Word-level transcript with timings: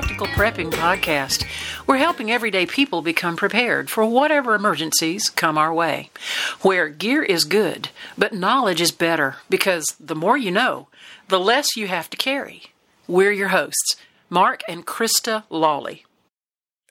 Practical 0.00 0.28
Prepping 0.28 0.70
Podcast. 0.70 1.44
We're 1.86 1.98
helping 1.98 2.30
everyday 2.30 2.64
people 2.64 3.02
become 3.02 3.36
prepared 3.36 3.90
for 3.90 4.02
whatever 4.02 4.54
emergencies 4.54 5.28
come 5.28 5.58
our 5.58 5.74
way. 5.74 6.08
Where 6.62 6.88
gear 6.88 7.22
is 7.22 7.44
good, 7.44 7.90
but 8.16 8.32
knowledge 8.32 8.80
is 8.80 8.92
better 8.92 9.36
because 9.50 9.84
the 10.00 10.14
more 10.14 10.38
you 10.38 10.50
know, 10.52 10.88
the 11.28 11.38
less 11.38 11.76
you 11.76 11.86
have 11.88 12.08
to 12.08 12.16
carry. 12.16 12.62
We're 13.06 13.30
your 13.30 13.48
hosts, 13.48 13.96
Mark 14.30 14.62
and 14.66 14.86
Krista 14.86 15.44
Lawley. 15.50 16.06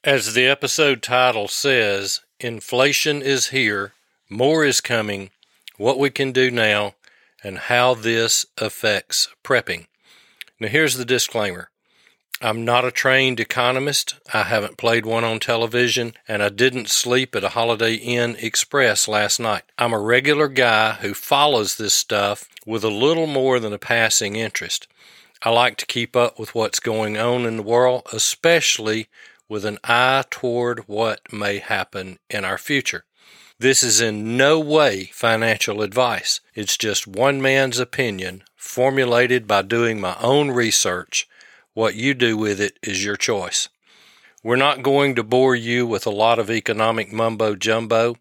As 0.04 0.36
the 0.36 0.46
episode 0.46 1.02
title 1.02 1.48
says, 1.48 2.22
inflation 2.40 3.24
is 3.24 3.48
here, 3.48 3.94
more 4.30 4.64
is 4.64 4.82
coming, 4.82 5.32
what 5.78 5.98
we 5.98 6.12
can 6.12 6.32
do 6.32 6.52
now, 6.52 6.94
and 7.44 7.58
how 7.58 7.96
this 7.96 8.46
affects 8.60 9.30
prepping. 9.44 9.88
Now, 10.60 10.68
here's 10.68 10.94
the 10.94 11.06
disclaimer 11.06 11.72
I'm 12.42 12.64
not 12.64 12.86
a 12.86 12.92
trained 12.92 13.42
economist. 13.42 14.16
I 14.34 14.44
haven't 14.44 14.78
played 14.78 15.06
one 15.06 15.26
on 15.26 15.42
television, 15.42 16.14
and 16.26 16.42
I 16.42 16.48
didn't 16.48 16.88
sleep 16.88 17.36
at 17.36 17.44
a 17.44 17.50
Holiday 17.50 17.96
Inn 17.96 18.38
Express 18.40 19.10
last 19.10 19.42
night. 19.42 19.64
I'm 19.78 19.92
a 19.92 20.00
regular 20.00 20.48
guy 20.48 20.94
who 20.94 21.14
follows 21.14 21.76
this 21.76 21.94
stuff 21.94 22.48
with 22.66 22.86
a 22.86 22.90
little 22.90 23.28
more 23.28 23.60
than 23.60 23.74
a 23.74 23.78
passing 23.78 24.38
interest. 24.38 24.88
I 25.42 25.50
like 25.50 25.76
to 25.78 25.86
keep 25.86 26.16
up 26.16 26.40
with 26.40 26.56
what's 26.56 26.80
going 26.80 27.18
on 27.18 27.46
in 27.46 27.58
the 27.58 27.64
world, 27.64 28.04
especially 28.14 29.10
with 29.50 29.66
an 29.66 29.78
eye 29.84 30.24
toward 30.30 30.88
what 30.88 31.34
may 31.34 31.58
happen 31.58 32.20
in 32.30 32.46
our 32.46 32.58
future. 32.58 33.04
This 33.58 33.84
is 33.84 34.00
in 34.00 34.38
no 34.38 34.62
way 34.62 35.10
financial 35.12 35.82
advice. 35.82 36.40
It's 36.56 36.78
just 36.78 37.06
one 37.06 37.42
man's 37.42 37.80
opinion 37.80 38.44
formulated 38.56 39.46
by 39.46 39.64
doing 39.64 40.00
my 40.00 40.16
own 40.22 40.52
research. 40.52 41.28
What 41.74 41.96
you 41.96 42.14
do 42.14 42.38
with 42.38 42.60
it 42.60 42.80
is 42.82 43.04
your 43.04 43.16
choice. 43.16 43.70
We're 44.44 44.56
not 44.56 44.84
going 44.84 45.16
to 45.16 45.24
bore 45.24 45.56
you 45.56 45.86
with 45.86 46.08
a 46.08 46.12
lot 46.12 46.40
of 46.40 46.50
economic 46.50 47.12
mumbo 47.12 47.56
jumbo. 47.56 48.16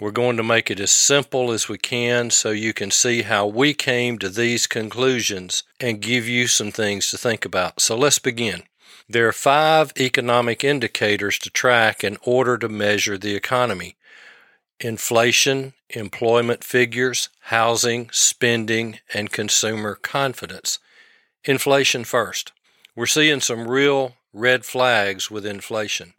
We're 0.00 0.12
going 0.12 0.36
to 0.36 0.42
make 0.42 0.70
it 0.70 0.78
as 0.78 0.90
simple 0.90 1.52
as 1.52 1.68
we 1.68 1.78
can 1.78 2.30
so 2.30 2.50
you 2.50 2.72
can 2.72 2.90
see 2.90 3.22
how 3.22 3.46
we 3.46 3.74
came 3.74 4.18
to 4.18 4.28
these 4.28 4.66
conclusions 4.66 5.62
and 5.80 6.00
give 6.00 6.28
you 6.28 6.46
some 6.46 6.70
things 6.70 7.10
to 7.10 7.18
think 7.18 7.44
about. 7.44 7.80
So 7.80 7.96
let's 7.96 8.18
begin. 8.18 8.62
There 9.08 9.28
are 9.28 9.32
five 9.32 9.92
economic 9.98 10.64
indicators 10.64 11.38
to 11.40 11.50
track 11.50 12.02
in 12.02 12.16
order 12.22 12.58
to 12.58 12.68
measure 12.68 13.18
the 13.18 13.34
economy 13.34 13.96
inflation, 14.78 15.72
employment 15.90 16.62
figures, 16.62 17.30
housing, 17.44 18.10
spending, 18.12 18.98
and 19.14 19.32
consumer 19.32 19.94
confidence. 19.94 20.78
Inflation 21.44 22.04
first. 22.04 22.52
We're 22.96 23.04
seeing 23.04 23.40
some 23.40 23.68
real 23.68 24.14
red 24.32 24.64
flags 24.64 25.30
with 25.30 25.44
inflation. 25.44 26.14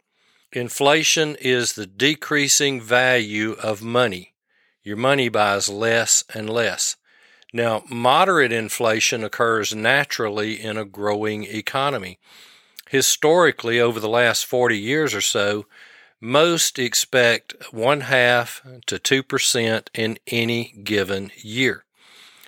Inflation 0.52 1.34
is 1.40 1.72
the 1.72 1.86
decreasing 1.86 2.80
value 2.80 3.56
of 3.60 3.82
money. 3.82 4.34
Your 4.84 4.96
money 4.96 5.28
buys 5.28 5.68
less 5.68 6.22
and 6.32 6.48
less. 6.48 6.94
Now, 7.52 7.82
moderate 7.90 8.52
inflation 8.52 9.24
occurs 9.24 9.74
naturally 9.74 10.54
in 10.62 10.76
a 10.76 10.84
growing 10.84 11.42
economy. 11.42 12.20
Historically, 12.88 13.80
over 13.80 13.98
the 13.98 14.08
last 14.08 14.46
40 14.46 14.78
years 14.78 15.14
or 15.14 15.20
so, 15.20 15.66
most 16.20 16.78
expect 16.78 17.56
one 17.72 18.02
half 18.02 18.62
to 18.86 19.00
2% 19.00 19.88
in 19.94 20.16
any 20.28 20.80
given 20.84 21.32
year. 21.42 21.84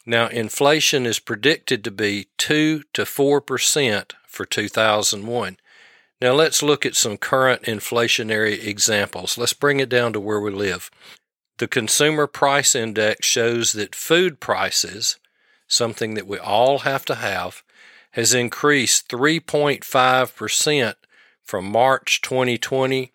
Now, 0.06 0.28
inflation 0.28 1.05
is 1.05 1.19
predicted 1.19 1.83
to 1.83 1.91
be 1.91 2.28
2 2.39 2.84
to 2.92 3.03
4% 3.03 4.12
for 4.30 4.46
2001. 4.46 5.58
Now, 6.22 6.32
let's 6.32 6.62
look 6.62 6.86
at 6.86 6.94
some 6.94 7.16
current 7.16 7.62
inflationary 7.62 8.66
examples. 8.66 9.36
Let's 9.36 9.54
bring 9.54 9.80
it 9.80 9.88
down 9.88 10.12
to 10.12 10.20
where 10.20 10.41
we 10.41 10.50
live. 10.50 10.91
The 11.58 11.68
Consumer 11.68 12.26
Price 12.26 12.74
Index 12.74 13.26
shows 13.26 13.72
that 13.72 13.94
food 13.94 14.41
prices, 14.41 15.18
something 15.66 16.14
that 16.14 16.26
we 16.26 16.38
all 16.38 16.80
have 16.80 17.04
to 17.06 17.16
have, 17.16 17.62
has 18.12 18.34
increased 18.34 19.08
3.5% 19.08 20.94
from 21.42 21.64
March 21.64 22.20
2020 22.20 23.12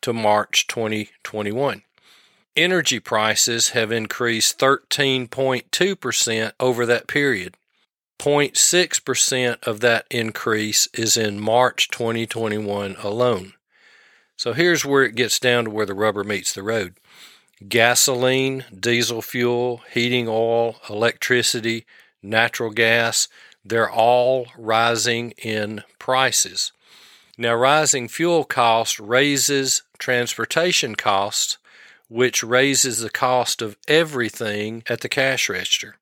to 0.00 0.12
March 0.12 0.66
2021. 0.66 1.82
Energy 2.56 3.00
prices 3.00 3.70
have 3.70 3.92
increased 3.92 4.58
13.2% 4.58 6.52
over 6.58 6.86
that 6.86 7.06
period. 7.06 7.54
0.6% 8.18 9.66
of 9.66 9.80
that 9.80 10.06
increase 10.10 10.88
is 10.94 11.16
in 11.16 11.40
March 11.40 11.88
2021 11.88 12.96
alone. 13.02 13.52
So 14.36 14.52
here's 14.52 14.84
where 14.84 15.04
it 15.04 15.14
gets 15.14 15.38
down 15.38 15.64
to 15.64 15.70
where 15.70 15.86
the 15.86 15.94
rubber 15.94 16.24
meets 16.24 16.52
the 16.52 16.62
road. 16.62 16.94
Gasoline, 17.68 18.64
diesel 18.78 19.22
fuel, 19.22 19.82
heating 19.92 20.26
oil, 20.28 20.76
electricity, 20.90 21.86
natural 22.22 22.70
gas, 22.70 23.28
they're 23.64 23.90
all 23.90 24.46
rising 24.56 25.32
in 25.38 25.82
prices. 25.98 26.72
Now, 27.38 27.54
rising 27.54 28.08
fuel 28.08 28.44
cost 28.44 29.00
raises 29.00 29.82
transportation 29.98 30.94
costs, 30.94 31.58
which 32.08 32.42
raises 32.42 33.00
the 33.00 33.10
cost 33.10 33.60
of 33.60 33.76
everything 33.88 34.82
at 34.88 35.00
the 35.00 35.08
cash 35.08 35.48
register. 35.48 35.96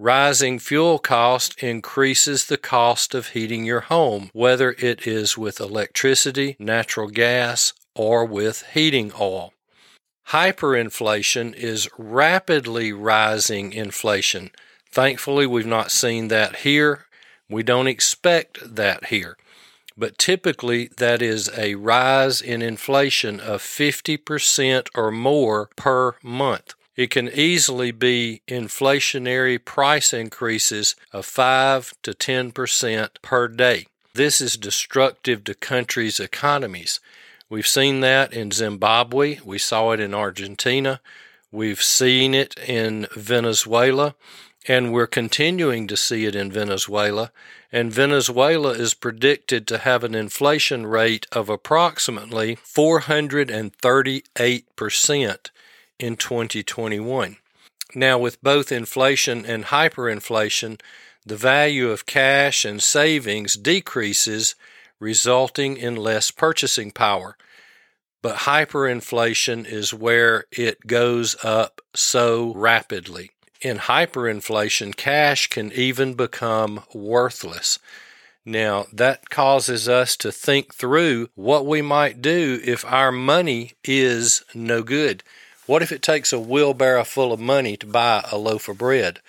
Rising 0.00 0.60
fuel 0.60 1.00
cost 1.00 1.60
increases 1.60 2.46
the 2.46 2.56
cost 2.56 3.16
of 3.16 3.30
heating 3.30 3.64
your 3.64 3.80
home, 3.80 4.30
whether 4.32 4.76
it 4.78 5.08
is 5.08 5.36
with 5.36 5.58
electricity, 5.58 6.54
natural 6.60 7.08
gas, 7.08 7.72
or 7.96 8.24
with 8.24 8.64
heating 8.74 9.12
oil. 9.18 9.52
Hyperinflation 10.28 11.52
is 11.52 11.88
rapidly 11.98 12.92
rising 12.92 13.72
inflation. 13.72 14.52
Thankfully, 14.88 15.46
we've 15.46 15.66
not 15.66 15.90
seen 15.90 16.28
that 16.28 16.56
here. 16.56 17.06
We 17.50 17.64
don't 17.64 17.88
expect 17.88 18.76
that 18.76 19.06
here 19.06 19.36
but 19.98 20.16
typically 20.16 20.88
that 20.96 21.20
is 21.20 21.50
a 21.58 21.74
rise 21.74 22.40
in 22.40 22.62
inflation 22.62 23.40
of 23.40 23.60
50% 23.60 24.88
or 24.94 25.10
more 25.10 25.68
per 25.74 26.14
month. 26.22 26.74
It 26.98 27.08
can 27.10 27.28
easily 27.28 27.92
be 27.92 28.42
inflationary 28.48 29.64
price 29.64 30.12
increases 30.12 30.96
of 31.12 31.24
5 31.26 31.94
to 32.02 32.10
10% 32.10 33.08
per 33.22 33.46
day. 33.46 33.86
This 34.14 34.40
is 34.40 34.56
destructive 34.56 35.44
to 35.44 35.54
countries' 35.54 36.18
economies. 36.18 36.98
We've 37.48 37.68
seen 37.68 38.00
that 38.00 38.32
in 38.32 38.50
Zimbabwe, 38.50 39.38
we 39.44 39.58
saw 39.58 39.92
it 39.92 40.00
in 40.00 40.12
Argentina, 40.12 41.00
we've 41.52 41.80
seen 41.80 42.34
it 42.34 42.58
in 42.66 43.06
Venezuela, 43.14 44.16
and 44.66 44.92
we're 44.92 45.06
continuing 45.06 45.86
to 45.86 45.96
see 45.96 46.26
it 46.26 46.34
in 46.34 46.50
Venezuela. 46.50 47.30
And 47.70 47.92
Venezuela 47.92 48.70
is 48.70 48.94
predicted 48.94 49.68
to 49.68 49.78
have 49.78 50.02
an 50.02 50.16
inflation 50.16 50.84
rate 50.84 51.28
of 51.30 51.48
approximately 51.48 52.56
438% 52.56 55.50
in 55.98 56.16
2021. 56.16 57.36
Now, 57.94 58.18
with 58.18 58.42
both 58.42 58.70
inflation 58.70 59.46
and 59.46 59.66
hyperinflation, 59.66 60.80
the 61.24 61.36
value 61.36 61.90
of 61.90 62.06
cash 62.06 62.64
and 62.64 62.82
savings 62.82 63.54
decreases, 63.54 64.54
resulting 65.00 65.76
in 65.76 65.96
less 65.96 66.30
purchasing 66.30 66.90
power. 66.90 67.36
But 68.20 68.38
hyperinflation 68.38 69.66
is 69.66 69.94
where 69.94 70.44
it 70.50 70.86
goes 70.86 71.36
up 71.44 71.80
so 71.94 72.52
rapidly 72.54 73.30
in 73.60 73.78
hyperinflation, 73.78 74.96
cash 74.96 75.48
can 75.48 75.72
even 75.72 76.14
become 76.14 76.82
worthless. 76.94 77.78
Now, 78.44 78.86
that 78.92 79.30
causes 79.30 79.88
us 79.88 80.16
to 80.18 80.32
think 80.32 80.74
through 80.74 81.28
what 81.34 81.66
we 81.66 81.82
might 81.82 82.22
do 82.22 82.60
if 82.64 82.84
our 82.84 83.12
money 83.12 83.72
is 83.84 84.42
no 84.54 84.82
good. 84.82 85.22
What 85.68 85.82
if 85.82 85.92
it 85.92 86.02
takes 86.02 86.32
a 86.32 86.40
wheelbarrow 86.40 87.04
full 87.04 87.32
of 87.32 87.38
money 87.38 87.76
to 87.76 87.86
buy 87.86 88.26
a 88.32 88.36
loaf 88.36 88.68
of 88.68 88.78
bread? 88.78 89.20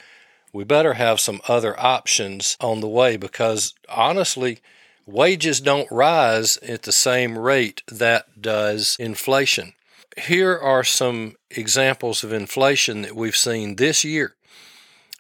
We 0.52 0.64
better 0.64 0.94
have 0.96 1.20
some 1.20 1.42
other 1.48 1.80
options 1.80 2.58
on 2.60 2.80
the 2.80 2.88
way 2.88 3.16
because 3.18 3.76
honestly, 3.88 4.60
wages 5.06 5.62
don't 5.62 5.88
rise 5.92 6.58
at 6.58 6.82
the 6.82 6.92
same 6.92 7.38
rate 7.38 7.84
that 7.88 8.42
does 8.42 8.96
inflation 9.00 9.74
here 10.20 10.58
are 10.58 10.84
some 10.84 11.36
examples 11.50 12.24
of 12.24 12.34
inflation 12.34 13.02
that 13.04 13.16
we've 13.16 13.36
seen 13.36 13.76
this 13.76 14.04
year. 14.04 14.36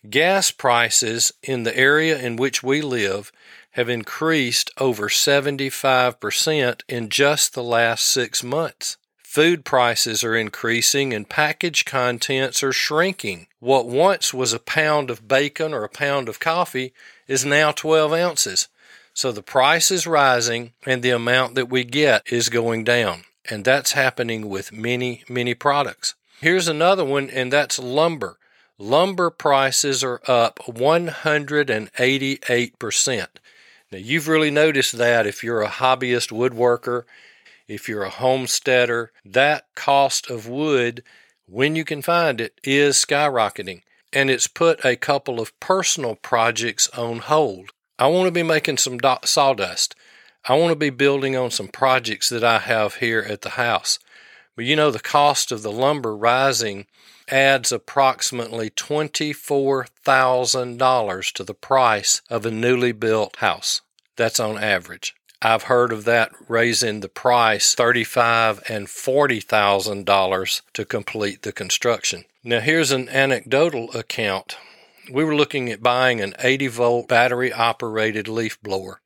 Gas 0.09 0.51
prices 0.51 1.33
in 1.43 1.63
the 1.63 1.77
area 1.77 2.17
in 2.17 2.35
which 2.35 2.63
we 2.63 2.81
live 2.81 3.31
have 3.71 3.89
increased 3.89 4.71
over 4.77 5.09
75% 5.09 6.81
in 6.87 7.09
just 7.09 7.53
the 7.53 7.63
last 7.63 8.05
six 8.05 8.43
months. 8.43 8.97
Food 9.29 9.63
prices 9.63 10.23
are 10.23 10.35
increasing 10.35 11.13
and 11.13 11.29
package 11.29 11.85
contents 11.85 12.63
are 12.63 12.71
shrinking. 12.71 13.45
What 13.59 13.85
once 13.85 14.33
was 14.33 14.53
a 14.53 14.59
pound 14.59 15.11
of 15.11 15.27
bacon 15.27 15.71
or 15.71 15.83
a 15.83 15.89
pound 15.89 16.27
of 16.27 16.39
coffee 16.39 16.93
is 17.27 17.45
now 17.45 17.71
12 17.71 18.11
ounces. 18.11 18.69
So 19.13 19.31
the 19.31 19.43
price 19.43 19.91
is 19.91 20.07
rising 20.07 20.73
and 20.83 21.03
the 21.03 21.11
amount 21.11 21.53
that 21.53 21.69
we 21.69 21.83
get 21.83 22.23
is 22.33 22.49
going 22.49 22.83
down. 22.83 23.25
And 23.47 23.63
that's 23.63 23.91
happening 23.91 24.49
with 24.49 24.73
many, 24.73 25.23
many 25.29 25.53
products. 25.53 26.15
Here's 26.41 26.67
another 26.67 27.05
one, 27.05 27.29
and 27.29 27.53
that's 27.53 27.77
lumber. 27.77 28.39
Lumber 28.79 29.29
prices 29.29 30.03
are 30.03 30.21
up 30.27 30.57
188%. 30.65 33.27
Now, 33.91 33.97
you've 33.99 34.27
really 34.27 34.49
noticed 34.49 34.97
that 34.97 35.27
if 35.27 35.43
you're 35.43 35.61
a 35.61 35.69
hobbyist 35.69 36.31
woodworker, 36.31 37.03
if 37.69 37.87
you're 37.87 38.03
a 38.03 38.09
homesteader, 38.09 39.13
that 39.23 39.67
cost 39.75 40.29
of 40.29 40.49
wood, 40.49 41.01
when 41.45 41.75
you 41.75 41.85
can 41.85 42.01
find 42.01 42.41
it, 42.41 42.59
is 42.63 42.95
skyrocketing. 42.95 43.83
And 44.11 44.31
it's 44.31 44.47
put 44.47 44.83
a 44.83 44.95
couple 44.95 45.39
of 45.39 45.57
personal 45.59 46.15
projects 46.15 46.87
on 46.89 47.19
hold. 47.19 47.69
I 47.99 48.07
want 48.07 48.25
to 48.25 48.31
be 48.31 48.41
making 48.43 48.77
some 48.77 48.97
do- 48.97 49.17
sawdust. 49.23 49.95
I 50.45 50.57
want 50.57 50.71
to 50.71 50.75
be 50.75 50.89
building 50.89 51.37
on 51.37 51.51
some 51.51 51.67
projects 51.67 52.27
that 52.29 52.43
I 52.43 52.57
have 52.57 52.95
here 52.95 53.19
at 53.19 53.43
the 53.43 53.51
house. 53.51 53.99
But 54.55 54.65
you 54.65 54.75
know, 54.75 54.89
the 54.89 54.99
cost 54.99 55.51
of 55.51 55.61
the 55.61 55.71
lumber 55.71 56.17
rising 56.17 56.87
adds 57.27 57.71
approximately 57.71 58.71
$24,000 58.71 61.33
to 61.33 61.43
the 61.43 61.53
price 61.53 62.23
of 62.29 62.47
a 62.47 62.51
newly 62.51 62.93
built 62.93 63.35
house. 63.37 63.81
That's 64.15 64.39
on 64.39 64.57
average. 64.57 65.13
I've 65.41 65.63
heard 65.63 65.93
of 65.93 66.03
that 66.03 66.33
raising 66.49 66.99
the 66.99 67.07
price 67.07 67.73
thirty-five 67.73 68.61
and 68.67 68.89
forty 68.89 69.39
thousand 69.39 70.05
dollars 70.05 70.61
to 70.73 70.83
complete 70.83 71.43
the 71.43 71.53
construction. 71.53 72.25
Now 72.43 72.59
here's 72.59 72.91
an 72.91 73.07
anecdotal 73.07 73.89
account. 73.95 74.57
We 75.11 75.23
were 75.23 75.35
looking 75.35 75.69
at 75.69 75.81
buying 75.81 76.21
an 76.21 76.35
80 76.39 76.67
volt 76.67 77.07
battery 77.07 77.53
operated 77.53 78.27
leaf 78.27 78.61
blower. 78.61 79.01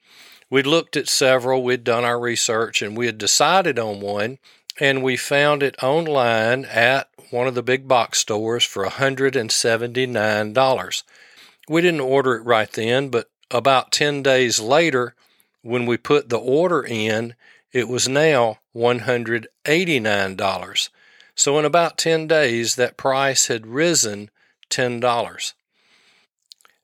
We'd 0.49 0.67
looked 0.67 0.97
at 0.97 1.07
several, 1.07 1.63
we'd 1.63 1.83
done 1.83 2.03
our 2.03 2.19
research, 2.19 2.81
and 2.81 2.97
we 2.97 3.05
had 3.05 3.17
decided 3.17 3.79
on 3.79 4.01
one, 4.01 4.39
and 4.79 5.01
we 5.01 5.17
found 5.17 5.63
it 5.63 5.81
online 5.81 6.65
at 6.65 7.09
one 7.31 7.47
of 7.47 7.55
the 7.55 7.63
big 7.63 7.87
box 7.87 8.19
stores 8.19 8.65
for 8.65 8.85
$179. 8.85 11.03
We 11.69 11.81
didn't 11.81 12.01
order 12.01 12.35
it 12.35 12.43
right 12.43 12.71
then, 12.71 13.09
but 13.09 13.29
about 13.49 13.91
10 13.91 14.21
days 14.21 14.59
later, 14.59 15.15
when 15.63 15.87
we 15.87 15.97
put 15.97 16.29
the 16.29 16.37
order 16.37 16.83
in, 16.83 17.33
it 17.71 17.89
was 17.89 18.07
now 18.07 18.59
$189. 18.75 20.89
So 21.35 21.57
in 21.57 21.65
about 21.65 21.97
10 21.97 22.27
days, 22.27 22.75
that 22.75 22.97
price 22.97 23.47
had 23.47 23.65
risen 23.65 24.29
$10. 24.69 25.53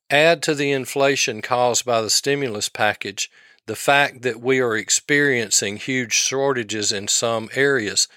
Add 0.10 0.42
to 0.42 0.56
the 0.56 0.72
inflation 0.72 1.44
caused 1.44 1.86
by 1.86 2.02
the 2.02 2.10
stimulus 2.10 2.68
package 2.68 3.30
the 3.68 3.76
fact 3.76 4.24
that 4.24 4.42
we 4.42 4.60
are 4.60 4.76
experiencing 4.76 5.78
huge 5.78 6.14
shortages 6.14 6.92
in 6.92 7.08
some 7.08 7.48
areas. 7.54 8.08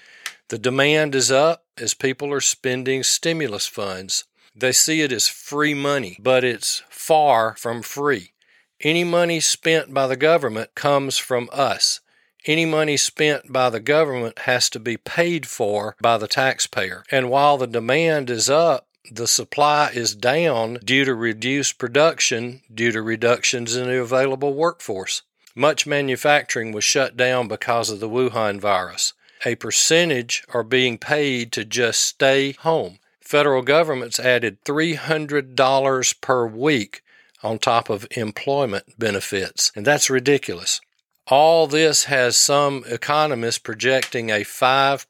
The 0.49 0.57
demand 0.57 1.13
is 1.13 1.31
up 1.31 1.65
as 1.77 1.93
people 1.93 2.33
are 2.33 2.41
spending 2.41 3.03
stimulus 3.03 3.67
funds. 3.67 4.23
They 4.55 4.71
see 4.71 5.01
it 5.01 5.11
as 5.11 5.27
free 5.27 5.75
money, 5.75 6.17
but 6.19 6.43
it's 6.43 6.81
far 6.89 7.55
from 7.55 7.83
free. 7.83 8.32
Any 8.83 9.05
money 9.05 9.39
spent 9.39 9.93
by 9.93 10.07
the 10.07 10.17
government 10.17 10.75
comes 10.75 11.17
from 11.17 11.49
us. 11.53 12.01
Any 12.45 12.65
money 12.65 12.97
spent 12.97 13.53
by 13.53 13.69
the 13.69 13.79
government 13.79 14.39
has 14.39 14.69
to 14.71 14.79
be 14.79 14.97
paid 14.97 15.45
for 15.45 15.95
by 16.01 16.17
the 16.17 16.27
taxpayer. 16.27 17.05
And 17.09 17.29
while 17.29 17.57
the 17.57 17.65
demand 17.65 18.29
is 18.29 18.49
up, 18.49 18.87
the 19.09 19.27
supply 19.27 19.91
is 19.93 20.15
down 20.15 20.79
due 20.83 21.05
to 21.05 21.15
reduced 21.15 21.77
production 21.77 22.61
due 22.73 22.91
to 22.91 23.01
reductions 23.01 23.77
in 23.77 23.87
the 23.87 24.01
available 24.01 24.53
workforce. 24.53 25.21
Much 25.55 25.87
manufacturing 25.87 26.73
was 26.73 26.83
shut 26.83 27.15
down 27.15 27.47
because 27.47 27.89
of 27.89 28.01
the 28.01 28.09
Wuhan 28.09 28.59
virus. 28.59 29.13
A 29.45 29.55
percentage 29.55 30.43
are 30.53 30.63
being 30.63 30.97
paid 30.97 31.53
to 31.53 31.63
just 31.63 32.03
stay 32.03 32.51
home. 32.51 32.99
Federal 33.21 33.61
governments 33.61 34.19
added 34.19 34.61
$300 34.65 36.21
per 36.21 36.45
week 36.45 37.01
on 37.43 37.59
top 37.59 37.89
of 37.89 38.07
employment 38.11 38.85
benefits. 38.97 39.71
And 39.75 39.85
that's 39.85 40.09
ridiculous. 40.09 40.81
All 41.27 41.67
this 41.67 42.05
has 42.05 42.35
some 42.35 42.83
economists 42.87 43.57
projecting 43.57 44.29
a 44.29 44.43
5% 44.43 45.07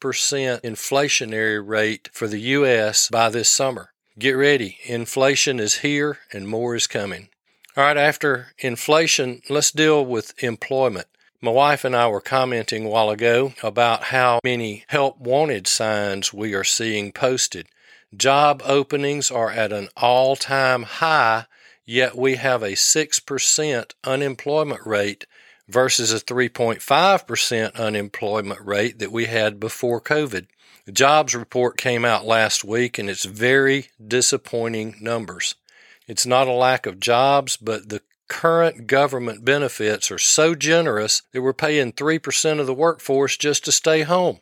inflationary 0.62 1.68
rate 1.68 2.10
for 2.14 2.28
the 2.28 2.40
U.S. 2.40 3.10
by 3.10 3.30
this 3.30 3.50
summer. 3.50 3.94
Get 4.20 4.34
ready. 4.34 4.78
Inflation 4.86 5.60
is 5.60 5.80
here 5.80 6.20
and 6.32 6.48
more 6.48 6.76
is 6.76 6.86
coming. 6.86 7.30
All 7.76 7.84
right, 7.84 7.98
after 7.98 8.50
inflation, 8.60 9.42
let's 9.50 9.72
deal 9.72 10.06
with 10.06 10.36
employment. 10.44 11.08
My 11.42 11.50
wife 11.50 11.84
and 11.84 11.96
I 11.96 12.08
were 12.08 12.22
commenting 12.22 12.86
a 12.86 12.90
while 12.90 13.10
ago 13.10 13.54
about 13.64 14.06
how 14.06 14.40
many 14.44 14.86
help 14.88 15.20
wanted 15.20 15.66
signs 15.66 16.32
we 16.32 16.54
are 16.54 16.64
seeing 16.64 17.12
posted. 17.12 17.68
Job 18.16 18.62
openings 18.64 19.32
are 19.32 19.50
at 19.50 19.74
an 19.74 19.90
all 19.98 20.36
time 20.36 20.84
high 20.84 21.48
yet 21.86 22.18
we 22.18 22.36
have 22.36 22.64
a 22.64 22.74
6% 22.74 23.92
unemployment 24.04 24.86
rate 24.86 25.26
versus 25.68 26.12
a 26.12 26.20
3.5% 26.20 27.76
unemployment 27.76 28.62
rate 28.66 29.00
that 29.00 29.12
we 29.12 29.26
had 29.26 29.60
before 29.60 30.02
COVID. 30.02 30.48
The 30.86 30.92
jobs 30.92 31.34
report 31.34 31.78
came 31.78 32.04
out 32.04 32.26
last 32.26 32.64
week 32.64 32.98
and 32.98 33.10
it's 33.10 33.26
very 33.26 33.88
disappointing 34.06 34.96
numbers. 35.00 35.56
It's 36.08 36.26
not 36.26 36.48
a 36.48 36.52
lack 36.52 36.86
of 36.86 37.00
jobs, 37.00 37.56
but 37.56 37.88
the 37.88 38.02
current 38.28 38.88
government 38.88 39.46
benefits 39.46 40.12
are 40.12 40.20
so 40.20 40.56
generous 40.56 41.22
that 41.32 41.42
we're 41.42 41.54
paying 41.54 41.94
3% 41.94 42.60
of 42.60 42.66
the 42.68 42.74
workforce 42.74 43.38
just 43.38 43.64
to 43.66 43.72
stay 43.72 44.02
home. 44.02 44.40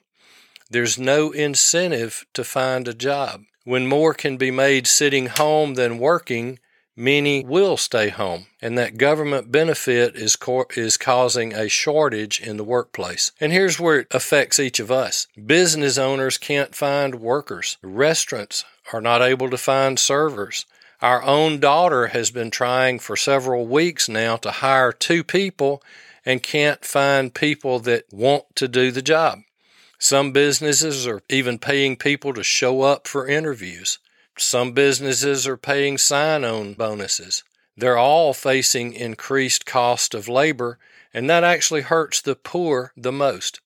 There's 0.70 0.98
no 0.98 1.32
incentive 1.32 2.26
to 2.34 2.44
find 2.44 2.88
a 2.88 2.94
job. 2.94 3.44
When 3.64 3.88
more 3.88 4.14
can 4.14 4.38
be 4.38 4.50
made 4.50 4.88
sitting 4.88 5.28
home 5.28 5.76
than 5.76 6.00
working, 6.00 6.60
many 7.02 7.44
will 7.44 7.78
stay 7.78 8.10
home, 8.10 8.46
and 8.62 8.78
that 8.78 8.98
government 8.98 9.52
benefit 9.52 10.16
is, 10.16 10.38
is 10.76 10.98
causing 10.98 11.52
a 11.52 11.68
shortage 11.68 12.40
in 12.40 12.58
the 12.58 12.64
workplace. 12.64 13.32
And 13.40 13.52
here's 13.52 13.80
where 13.80 14.02
it 14.02 14.08
affects 14.12 14.60
each 14.60 14.80
of 14.80 14.92
us 14.92 15.28
business 15.44 15.98
owners 15.98 16.38
can't 16.38 16.76
find 16.76 17.16
workers, 17.16 17.78
restaurants 17.82 18.64
are 18.94 19.02
not 19.02 19.22
able 19.22 19.50
to 19.50 19.58
find 19.58 19.98
servers. 19.98 20.66
Our 21.02 21.24
own 21.24 21.60
daughter 21.60 22.08
has 22.08 22.30
been 22.30 22.52
trying 22.52 23.00
for 23.00 23.16
several 23.16 23.66
weeks 23.66 24.08
now 24.08 24.36
to 24.38 24.52
hire 24.52 24.92
two 24.92 25.24
people 25.24 25.82
and 26.24 26.44
can't 26.44 26.86
find 26.86 27.34
people 27.34 27.80
that 27.80 28.06
want 28.14 28.56
to 28.58 28.68
do 28.68 28.92
the 28.92 29.02
job. 29.02 29.40
Some 29.98 30.32
businesses 30.32 31.08
are 31.08 31.24
even 31.30 31.58
paying 31.58 31.96
people 31.96 32.34
to 32.34 32.44
show 32.44 32.84
up 32.84 33.08
for 33.08 33.28
interviews. 33.28 33.98
Some 34.38 34.72
businesses 34.72 35.46
are 35.48 35.58
paying 35.58 35.98
sign 35.98 36.44
on 36.44 36.74
bonuses. 36.74 37.44
They're 37.78 37.98
all 37.98 38.34
facing 38.34 38.94
increased 38.94 39.66
cost 39.66 40.14
of 40.14 40.28
labor, 40.28 40.78
and 41.14 41.30
that 41.30 41.44
actually 41.44 41.82
hurts 41.82 42.22
the 42.22 42.36
poor 42.36 42.92
the 42.96 43.12
most. 43.12 43.60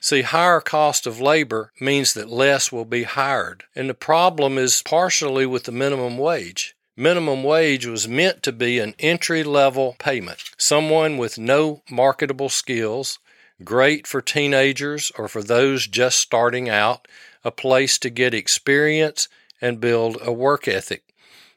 See, 0.00 0.22
higher 0.22 0.60
cost 0.60 1.06
of 1.06 1.20
labor 1.20 1.72
means 1.78 2.14
that 2.14 2.30
less 2.30 2.72
will 2.72 2.86
be 2.86 3.02
hired. 3.02 3.64
And 3.76 3.88
the 3.88 3.94
problem 3.94 4.56
is 4.56 4.82
partially 4.82 5.44
with 5.44 5.64
the 5.64 5.72
minimum 5.72 6.16
wage. 6.16 6.74
Minimum 6.96 7.44
wage 7.44 7.86
was 7.86 8.08
meant 8.08 8.42
to 8.42 8.52
be 8.52 8.78
an 8.78 8.94
entry 8.98 9.44
level 9.44 9.96
payment. 9.98 10.42
Someone 10.56 11.18
with 11.18 11.38
no 11.38 11.82
marketable 11.90 12.48
skills, 12.48 13.18
great 13.62 14.06
for 14.06 14.22
teenagers 14.22 15.12
or 15.18 15.28
for 15.28 15.42
those 15.42 15.86
just 15.86 16.18
starting 16.18 16.68
out, 16.68 17.06
a 17.44 17.50
place 17.50 17.98
to 17.98 18.10
get 18.10 18.34
experience 18.34 19.28
and 19.60 19.80
build 19.80 20.18
a 20.22 20.32
work 20.32 20.66
ethic. 20.66 21.14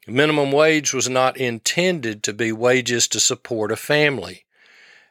Minimum 0.08 0.52
wage 0.52 0.94
was 0.94 1.10
not 1.10 1.38
intended 1.38 2.24
to 2.24 2.34
be 2.34 2.52
wages 2.52 3.08
to 3.10 3.20
support 3.20 3.72
a 3.72 3.78
family. 3.78 4.44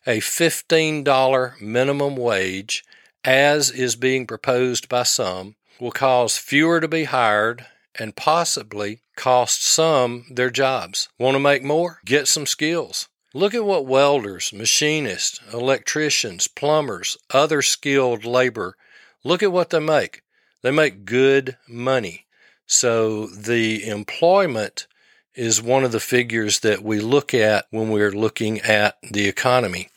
A 0.07 0.19
$15 0.19 1.61
minimum 1.61 2.17
wage, 2.17 2.85
as 3.25 3.71
is 3.71 3.97
being 3.97 4.27
proposed 4.27 4.89
by 4.89 5.05
some, 5.05 5.55
will 5.81 5.93
cause 5.93 6.37
fewer 6.37 6.81
to 6.81 6.89
be 6.89 7.05
hired 7.05 7.67
and 7.99 8.17
possibly 8.17 9.01
cost 9.17 9.63
some 9.63 10.27
their 10.31 10.51
jobs. 10.51 11.09
Want 11.19 11.35
to 11.35 11.41
make 11.41 11.63
more? 11.63 12.01
Get 12.05 12.29
some 12.29 12.47
skills. 12.47 13.09
Look 13.35 13.55
at 13.55 13.65
what 13.65 13.87
welders, 13.87 14.53
machinists, 14.53 15.41
electricians, 15.53 16.49
plumbers, 16.49 17.17
other 17.31 17.63
skilled 17.63 18.27
labor, 18.27 18.77
look 19.25 19.43
at 19.43 19.53
what 19.53 19.71
they 19.71 19.81
make. 19.81 20.23
They 20.61 20.71
make 20.71 21.07
good 21.07 21.57
money. 21.67 22.27
So 22.73 23.26
the 23.26 23.87
employment 23.87 24.87
is 25.35 25.61
one 25.61 25.85
of 25.85 25.93
the 25.93 26.00
figures 26.00 26.61
that 26.61 26.83
we 26.83 27.00
look 27.00 27.35
at 27.35 27.67
when 27.71 27.91
we're 27.91 28.11
looking 28.11 28.61
at 28.61 28.97
the 29.02 29.29
economy. 29.29 29.91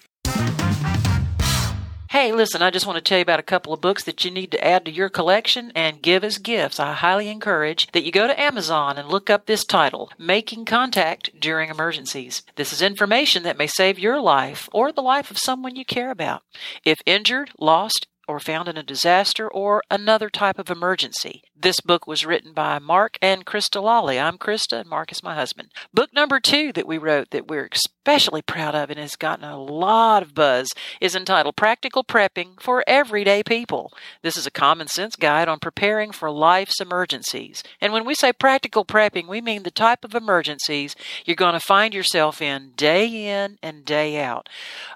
Hey, 2.10 2.34
listen, 2.34 2.62
I 2.62 2.72
just 2.72 2.86
want 2.86 2.98
to 2.98 3.02
tell 3.02 3.18
you 3.18 3.24
about 3.24 3.40
a 3.40 3.44
couple 3.44 3.72
of 3.72 3.80
books 3.80 4.04
that 4.04 4.26
you 4.26 4.32
need 4.32 4.52
to 4.52 4.64
add 4.64 4.84
to 4.86 4.92
your 4.92 5.10
collection 5.10 5.72
and 5.74 6.02
give 6.02 6.24
as 6.26 6.38
gifts. 6.38 6.80
I 6.80 6.94
highly 6.94 7.30
encourage 7.30 7.92
that 7.94 8.04
you 8.04 8.12
go 8.12 8.28
to 8.28 8.40
Amazon 8.40 8.98
and 8.98 9.08
look 9.08 9.30
up 9.30 9.46
this 9.46 9.64
title, 9.64 10.12
Making 10.18 10.66
Contact 10.66 11.30
During 11.40 11.70
Emergencies. 11.70 12.44
This 12.56 12.74
is 12.74 12.82
information 12.82 13.44
that 13.44 13.58
may 13.58 13.68
save 13.68 13.98
your 13.98 14.20
life 14.20 14.68
or 14.74 14.92
the 14.92 15.02
life 15.02 15.32
of 15.32 15.38
someone 15.38 15.78
you 15.78 15.86
care 15.86 16.12
about. 16.12 16.44
If 16.84 17.00
injured, 17.06 17.52
lost, 17.58 18.08
or 18.28 18.40
found 18.40 18.68
in 18.68 18.78
a 18.78 18.84
disaster 18.84 19.48
or 19.48 19.84
another 19.90 20.30
type 20.30 20.60
of 20.60 20.70
emergency. 20.70 21.44
This 21.56 21.80
book 21.80 22.06
was 22.06 22.26
written 22.26 22.54
by 22.54 22.80
Mark 22.80 23.18
and 23.22 23.46
Krista 23.46 23.82
Lawley. 23.82 24.20
I'm 24.20 24.38
Krista, 24.38 24.82
and 24.82 24.90
Mark 24.90 25.12
is 25.12 25.24
my 25.24 25.36
husband. 25.36 25.70
Book 25.94 26.14
number 26.14 26.40
two 26.40 26.72
that 26.74 26.88
we 26.88 26.98
wrote 26.98 27.32
that 27.32 27.48
we're 27.48 27.70
especially 27.72 28.42
proud 28.42 28.76
of 28.76 28.92
and 28.92 29.00
has 29.00 29.16
gotten 29.16 29.46
a 29.46 29.58
lot 29.58 30.22
of 30.22 30.36
buzz 30.36 30.68
is 31.02 31.16
entitled 31.16 31.56
Practical 31.56 32.04
Prepping 32.04 32.62
for 32.62 32.84
Everyday 32.86 33.42
People. 33.42 33.92
This 34.22 34.38
is 34.38 34.46
a 34.46 34.52
common 34.52 34.88
sense 34.88 35.16
guide 35.16 35.48
on 35.48 35.60
preparing 35.60 36.12
for 36.12 36.30
life's 36.30 36.80
emergencies. 36.80 37.64
And 37.82 37.94
when 37.94 38.06
we 38.06 38.14
say 38.14 38.32
practical 38.32 38.86
prepping, 38.86 39.28
we 39.28 39.42
mean 39.42 39.64
the 39.64 39.72
type 39.72 40.04
of 40.04 40.14
emergencies 40.14 40.96
you're 41.26 41.36
going 41.36 41.54
to 41.54 41.60
find 41.60 41.94
yourself 41.94 42.42
in 42.42 42.74
day 42.76 43.08
in 43.28 43.58
and 43.64 43.86
day 43.86 44.22
out. 44.22 44.50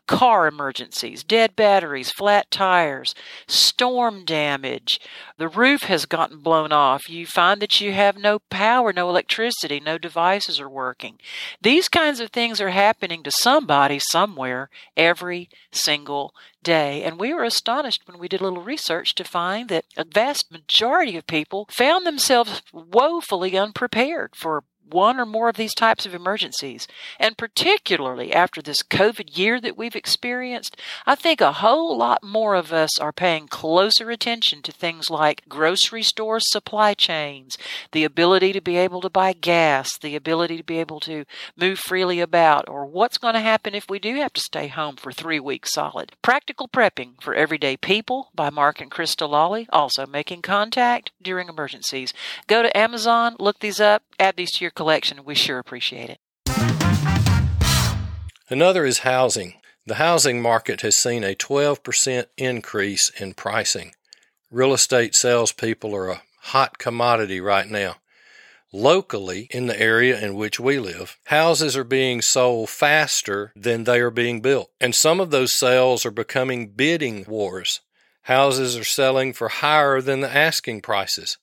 Car 0.05 0.45
emergencies, 0.45 1.23
dead 1.23 1.55
batteries, 1.55 2.11
flat 2.11 2.51
tires, 2.51 3.15
storm 3.47 4.25
damage, 4.25 4.99
the 5.37 5.47
roof 5.47 5.83
has 5.83 6.05
gotten 6.05 6.39
blown 6.39 6.71
off. 6.71 7.09
You 7.09 7.25
find 7.25 7.61
that 7.61 7.79
you 7.79 7.93
have 7.93 8.17
no 8.17 8.39
power, 8.49 8.91
no 8.93 9.09
electricity, 9.09 9.79
no 9.79 9.97
devices 9.97 10.59
are 10.59 10.69
working. 10.69 11.19
These 11.61 11.89
kinds 11.89 12.19
of 12.19 12.31
things 12.31 12.59
are 12.59 12.69
happening 12.69 13.23
to 13.23 13.31
somebody 13.31 13.99
somewhere 13.99 14.69
every 14.97 15.49
single 15.71 16.33
day. 16.63 17.03
And 17.03 17.19
we 17.19 17.33
were 17.33 17.43
astonished 17.43 18.03
when 18.05 18.19
we 18.19 18.27
did 18.27 18.41
a 18.41 18.43
little 18.43 18.63
research 18.63 19.15
to 19.15 19.23
find 19.23 19.69
that 19.69 19.85
a 19.97 20.05
vast 20.05 20.51
majority 20.51 21.15
of 21.17 21.27
people 21.27 21.67
found 21.71 22.05
themselves 22.05 22.61
woefully 22.73 23.57
unprepared 23.57 24.35
for 24.35 24.63
one 24.89 25.19
or 25.19 25.25
more 25.25 25.49
of 25.49 25.55
these 25.55 25.73
types 25.73 26.05
of 26.05 26.15
emergencies. 26.15 26.87
And 27.19 27.37
particularly 27.37 28.33
after 28.33 28.61
this 28.61 28.83
COVID 28.83 29.37
year 29.37 29.59
that 29.61 29.77
we've 29.77 29.95
experienced, 29.95 30.77
I 31.05 31.15
think 31.15 31.41
a 31.41 31.53
whole 31.53 31.97
lot 31.97 32.23
more 32.23 32.55
of 32.55 32.73
us 32.73 32.99
are 32.99 33.11
paying 33.11 33.47
closer 33.47 34.09
attention 34.09 34.61
to 34.63 34.71
things 34.71 35.09
like 35.09 35.47
grocery 35.47 36.03
store 36.03 36.39
supply 36.39 36.93
chains, 36.93 37.57
the 37.91 38.03
ability 38.03 38.53
to 38.53 38.61
be 38.61 38.77
able 38.77 39.01
to 39.01 39.09
buy 39.09 39.33
gas, 39.33 39.97
the 39.97 40.15
ability 40.15 40.57
to 40.57 40.63
be 40.63 40.79
able 40.79 40.99
to 41.01 41.25
move 41.55 41.79
freely 41.79 42.19
about, 42.19 42.67
or 42.67 42.85
what's 42.85 43.17
going 43.17 43.33
to 43.33 43.39
happen 43.39 43.75
if 43.75 43.89
we 43.89 43.99
do 43.99 44.15
have 44.15 44.33
to 44.33 44.41
stay 44.41 44.67
home 44.67 44.95
for 44.95 45.11
three 45.11 45.39
weeks 45.39 45.73
solid. 45.73 46.13
Practical 46.21 46.67
Prepping 46.67 47.21
for 47.21 47.33
Everyday 47.33 47.77
People 47.77 48.29
by 48.33 48.49
Mark 48.49 48.81
and 48.81 48.91
Krista 48.91 49.29
Lawley, 49.29 49.67
also 49.71 50.05
making 50.05 50.41
contact 50.41 51.11
during 51.21 51.49
emergencies. 51.49 52.13
Go 52.47 52.61
to 52.61 52.77
Amazon, 52.77 53.35
look 53.39 53.59
these 53.59 53.79
up, 53.79 54.03
add 54.19 54.35
these 54.35 54.51
to 54.53 54.63
your 54.63 54.71
collection. 54.79 55.25
We 55.25 55.35
sure 55.35 55.59
appreciate 55.59 56.09
it. 56.09 56.19
Another 58.49 58.85
is 58.85 58.99
housing. 58.99 59.55
The 59.85 59.95
housing 59.95 60.41
market 60.41 60.79
has 60.81 60.95
seen 60.95 61.21
a 61.25 61.35
12% 61.35 62.27
increase 62.37 63.09
in 63.19 63.33
pricing. 63.33 63.91
Real 64.49 64.73
estate 64.73 65.15
salespeople 65.15 65.93
are 65.93 66.07
a 66.07 66.21
hot 66.53 66.77
commodity 66.77 67.41
right 67.41 67.69
now. 67.69 67.97
Locally, 68.71 69.49
in 69.51 69.67
the 69.67 69.77
area 69.77 70.17
in 70.17 70.35
which 70.35 70.61
we 70.61 70.79
live, 70.79 71.17
houses 71.25 71.75
are 71.75 71.83
being 71.83 72.21
sold 72.21 72.69
faster 72.69 73.51
than 73.57 73.83
they 73.83 73.99
are 73.99 74.09
being 74.09 74.39
built. 74.39 74.71
And 74.79 74.95
some 74.95 75.19
of 75.19 75.29
those 75.29 75.51
sales 75.51 76.05
are 76.05 76.11
becoming 76.11 76.69
bidding 76.69 77.25
wars. 77.27 77.81
Houses 78.21 78.77
are 78.77 78.85
selling 78.85 79.33
for 79.33 79.49
higher 79.49 79.99
than 79.99 80.21
the 80.21 80.33
asking 80.33 80.83
prices 80.83 81.37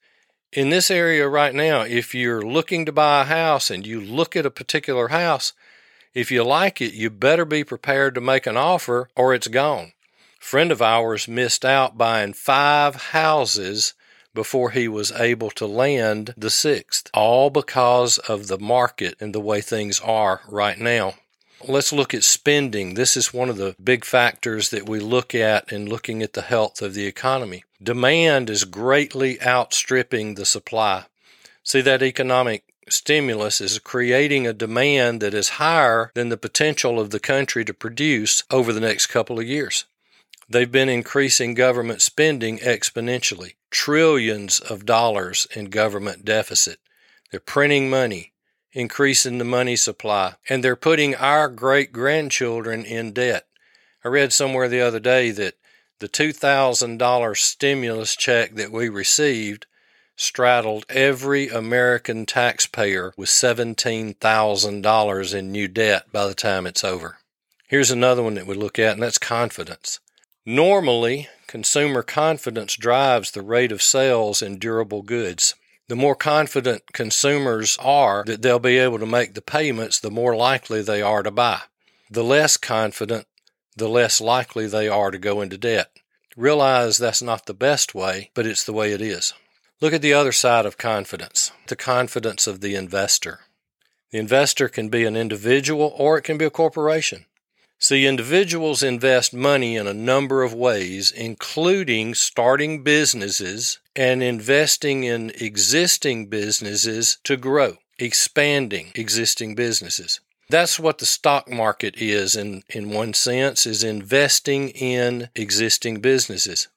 in 0.57 0.71
this 0.71 0.91
area 0.91 1.29
right 1.29 1.55
now, 1.55 1.83
if 1.83 2.15
you're 2.15 2.41
looking 2.41 2.87
to 2.87 2.93
buy 2.93 3.21
a 3.21 3.25
house 3.25 3.71
and 3.71 3.87
you 3.87 4.01
look 4.01 4.35
at 4.35 4.47
a 4.47 4.51
particular 4.51 5.09
house, 5.09 5.53
if 6.15 6.31
you 6.31 6.43
like 6.43 6.81
it, 6.81 6.95
you 6.95 7.11
better 7.11 7.45
be 7.45 7.63
prepared 7.63 8.15
to 8.15 8.23
make 8.23 8.47
an 8.47 8.57
offer 8.57 9.11
or 9.15 9.35
it's 9.35 9.49
gone. 9.49 9.93
Friend 10.41 10.73
of 10.73 10.81
ours 10.81 11.29
missed 11.29 11.63
out 11.63 11.99
buying 11.99 12.33
five 12.33 12.95
houses 12.97 13.93
before 14.33 14.71
he 14.71 14.89
was 14.89 15.13
able 15.13 15.51
to 15.51 15.67
land 15.67 16.33
the 16.39 16.51
sixth, 16.51 17.11
all 17.13 17.51
because 17.51 18.17
of 18.19 18.47
the 18.47 18.59
market 18.59 19.15
and 19.21 19.35
the 19.35 19.41
way 19.41 19.61
things 19.61 20.01
are 20.01 20.41
right 20.49 20.79
now. 20.79 21.15
Let's 21.65 21.93
look 21.93 22.13
at 22.13 22.23
spending. 22.23 22.95
This 22.95 23.17
is 23.17 23.33
one 23.33 23.49
of 23.49 23.57
the 23.57 23.75
big 23.83 24.05
factors 24.05 24.69
that 24.71 24.89
we 24.89 25.01
look 25.01 25.35
at 25.35 25.73
in 25.73 25.87
looking 25.87 26.23
at 26.23 26.35
the 26.35 26.43
health 26.43 26.83
of 26.83 26.95
the 26.95 27.07
economy. 27.07 27.65
Demand 27.83 28.51
is 28.51 28.65
greatly 28.65 29.41
outstripping 29.43 30.35
the 30.35 30.45
supply. 30.45 31.07
See, 31.63 31.81
that 31.81 32.03
economic 32.03 32.65
stimulus 32.89 33.61
is 33.61 33.79
creating 33.79 34.47
a 34.47 34.53
demand 34.53 35.21
that 35.23 35.35
is 35.35 35.59
higher 35.61 36.13
than 36.15 36.29
the 36.29 36.37
potential 36.37 37.01
of 37.01 37.11
the 37.11 37.19
country 37.19 37.65
to 37.65 37.75
produce 37.75 38.45
over 38.51 38.73
the 38.73 38.81
next 38.81 39.07
couple 39.07 39.39
of 39.39 39.47
years. 39.47 39.87
They've 40.49 40.71
been 40.71 40.89
increasing 40.89 41.55
government 41.55 42.03
spending 42.03 42.59
exponentially, 42.59 43.55
trillions 43.71 44.61
of 44.61 44.87
dollars 44.87 45.49
in 45.57 45.71
government 45.71 46.25
deficit. 46.25 46.79
They're 47.31 47.41
printing 47.41 47.91
money 47.91 48.33
increasing 48.73 49.39
the 49.39 49.45
money 49.45 49.77
supply, 49.77 50.35
and 50.49 50.63
they're 50.63 50.77
putting 50.77 51.15
our 51.15 51.49
great 51.49 51.93
grandchildren 51.93 52.85
in 52.85 53.13
debt. 53.13 53.47
I 54.05 54.09
read 54.09 54.33
somewhere 54.33 54.69
the 54.69 54.81
other 54.81 55.01
day 55.01 55.31
that 55.33 55.55
the 55.99 56.09
$2,000 56.09 57.37
stimulus 57.37 58.15
check 58.15 58.55
that 58.55 58.71
we 58.71 58.89
received 58.89 59.67
straddled 60.17 60.87
every 60.89 61.49
American 61.49 62.25
taxpayer 62.27 63.13
with 63.17 63.29
$17,000 63.29 65.35
in 65.35 65.53
new 65.53 65.69
debt 65.69 66.07
by 66.13 66.27
the 66.27 66.35
time 66.35 66.67
it's 66.67 66.85
over. 66.85 67.19
Here's 67.69 67.91
another 67.91 68.23
one 68.23 68.35
that 68.35 68.47
we 68.47 68.55
look 68.55 68.79
at, 68.79 68.93
and 68.93 69.03
that's 69.03 69.19
confidence. 69.19 70.01
Normally, 70.45 71.29
consumer 71.47 72.03
confidence 72.03 72.77
drives 72.77 73.31
the 73.31 73.43
rate 73.43 73.73
of 73.73 73.83
sales 73.83 74.43
in 74.43 74.59
durable 74.59 75.03
goods 75.03 75.55
the 75.89 75.97
more 75.97 76.17
confident 76.17 76.93
consumers 76.93 77.77
are 77.81 78.25
that 78.25 78.43
they'll 78.43 78.59
be 78.59 78.79
able 78.79 78.99
to 78.99 79.07
make 79.07 79.35
the 79.35 79.43
payments, 79.43 80.01
the 80.01 80.11
more 80.11 80.35
likely 80.35 80.83
they 80.83 81.01
are 81.01 81.23
to 81.23 81.31
buy. 81.31 81.61
The 82.11 82.25
less 82.25 82.57
confident, 82.57 83.27
the 83.77 83.89
less 83.89 84.21
likely 84.21 84.67
they 84.67 84.89
are 84.89 85.11
to 85.11 85.19
go 85.19 85.41
into 85.41 85.59
debt. 85.59 85.91
Realize 86.37 86.99
that's 86.99 87.23
not 87.23 87.47
the 87.47 87.55
best 87.55 87.95
way, 87.95 88.31
but 88.35 88.47
it's 88.47 88.65
the 88.65 88.73
way 88.73 88.93
it 88.93 89.01
is. 89.01 89.33
Look 89.81 89.93
at 89.93 90.03
the 90.03 90.15
other 90.15 90.33
side 90.33 90.67
of 90.67 90.79
confidence 90.79 91.53
the 91.67 91.77
confidence 91.77 92.47
of 92.47 92.61
the 92.61 92.75
investor. 92.75 93.41
The 94.11 94.19
investor 94.19 94.69
can 94.69 94.89
be 94.89 95.05
an 95.05 95.17
individual 95.17 95.93
or 95.97 96.17
it 96.17 96.23
can 96.23 96.39
be 96.39 96.45
a 96.45 96.51
corporation. 96.51 97.27
See, 97.79 98.07
individuals 98.07 98.83
invest 98.83 99.35
money 99.35 99.77
in 99.77 99.87
a 99.87 99.93
number 99.93 100.43
of 100.43 100.55
ways, 100.55 101.13
including 101.13 102.15
starting 102.15 102.83
businesses 102.83 103.81
and 103.95 104.23
investing 104.23 105.05
in 105.05 105.31
existing 105.39 106.27
businesses 106.27 107.19
to 107.25 107.37
grow, 107.37 107.77
expanding 107.99 108.93
existing 108.95 109.55
businesses. 109.55 110.21
That's 110.49 110.81
what 110.81 110.99
the 110.99 111.07
stock 111.07 111.51
market 111.51 111.97
is 111.97 112.35
in, 112.35 112.63
in 112.71 112.91
one 112.91 113.13
sense, 113.15 113.67
is 113.67 113.83
investing 113.83 114.71
in 114.71 115.29
existing 115.35 116.01
businesses. 116.01 116.69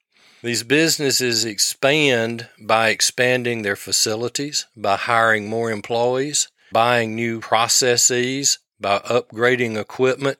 These 0.41 0.63
businesses 0.63 1.45
expand 1.45 2.49
by 2.59 2.89
expanding 2.89 3.61
their 3.61 3.75
facilities, 3.75 4.65
by 4.75 4.95
hiring 4.95 5.47
more 5.47 5.69
employees, 5.69 6.47
buying 6.71 7.15
new 7.15 7.39
processes, 7.41 8.59
by 8.79 8.99
upgrading 8.99 9.79
equipment, 9.79 10.39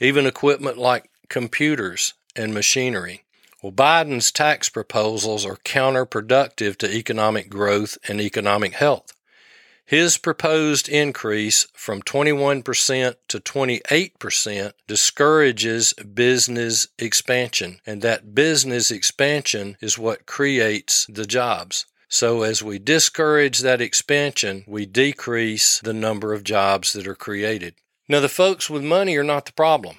even 0.00 0.26
equipment 0.26 0.78
like 0.78 1.10
computers 1.28 2.14
and 2.34 2.52
machinery. 2.52 3.24
Well, 3.62 3.72
Biden's 3.72 4.30
tax 4.30 4.68
proposals 4.68 5.46
are 5.46 5.56
counterproductive 5.56 6.76
to 6.78 6.94
economic 6.94 7.48
growth 7.48 7.98
and 8.06 8.20
economic 8.20 8.74
health. 8.74 9.12
His 9.86 10.18
proposed 10.18 10.88
increase 10.88 11.68
from 11.72 12.02
21% 12.02 13.14
to 13.28 13.40
28% 13.40 14.72
discourages 14.88 15.92
business 15.92 16.88
expansion, 16.98 17.80
and 17.86 18.02
that 18.02 18.34
business 18.34 18.90
expansion 18.90 19.76
is 19.80 19.96
what 19.96 20.26
creates 20.26 21.06
the 21.08 21.24
jobs. 21.24 21.86
So, 22.08 22.42
as 22.42 22.64
we 22.64 22.80
discourage 22.80 23.60
that 23.60 23.80
expansion, 23.80 24.64
we 24.66 24.86
decrease 24.86 25.80
the 25.80 25.94
number 25.94 26.32
of 26.32 26.42
jobs 26.42 26.92
that 26.92 27.06
are 27.06 27.14
created. 27.14 27.74
Now, 28.08 28.20
the 28.20 28.28
folks 28.28 28.70
with 28.70 28.84
money 28.84 29.16
are 29.16 29.24
not 29.24 29.46
the 29.46 29.52
problem. 29.52 29.96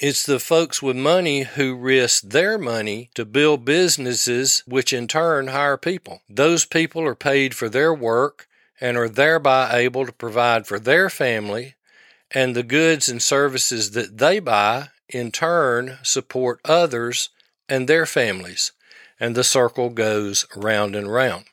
It's 0.00 0.26
the 0.26 0.40
folks 0.40 0.82
with 0.82 0.96
money 0.96 1.42
who 1.42 1.76
risk 1.76 2.24
their 2.24 2.58
money 2.58 3.10
to 3.14 3.24
build 3.24 3.64
businesses, 3.64 4.64
which 4.66 4.92
in 4.92 5.06
turn 5.06 5.48
hire 5.48 5.76
people. 5.76 6.22
Those 6.28 6.64
people 6.64 7.02
are 7.02 7.14
paid 7.14 7.54
for 7.54 7.68
their 7.68 7.94
work 7.94 8.48
and 8.80 8.96
are 8.96 9.08
thereby 9.08 9.70
able 9.72 10.04
to 10.04 10.12
provide 10.12 10.66
for 10.66 10.80
their 10.80 11.08
family, 11.08 11.76
and 12.32 12.56
the 12.56 12.64
goods 12.64 13.08
and 13.08 13.22
services 13.22 13.92
that 13.92 14.18
they 14.18 14.40
buy 14.40 14.88
in 15.08 15.30
turn 15.30 15.98
support 16.02 16.60
others 16.64 17.30
and 17.68 17.88
their 17.88 18.06
families, 18.06 18.72
and 19.20 19.34
the 19.34 19.44
circle 19.44 19.90
goes 19.90 20.44
round 20.56 20.96
and 20.96 21.12
round. 21.12 21.44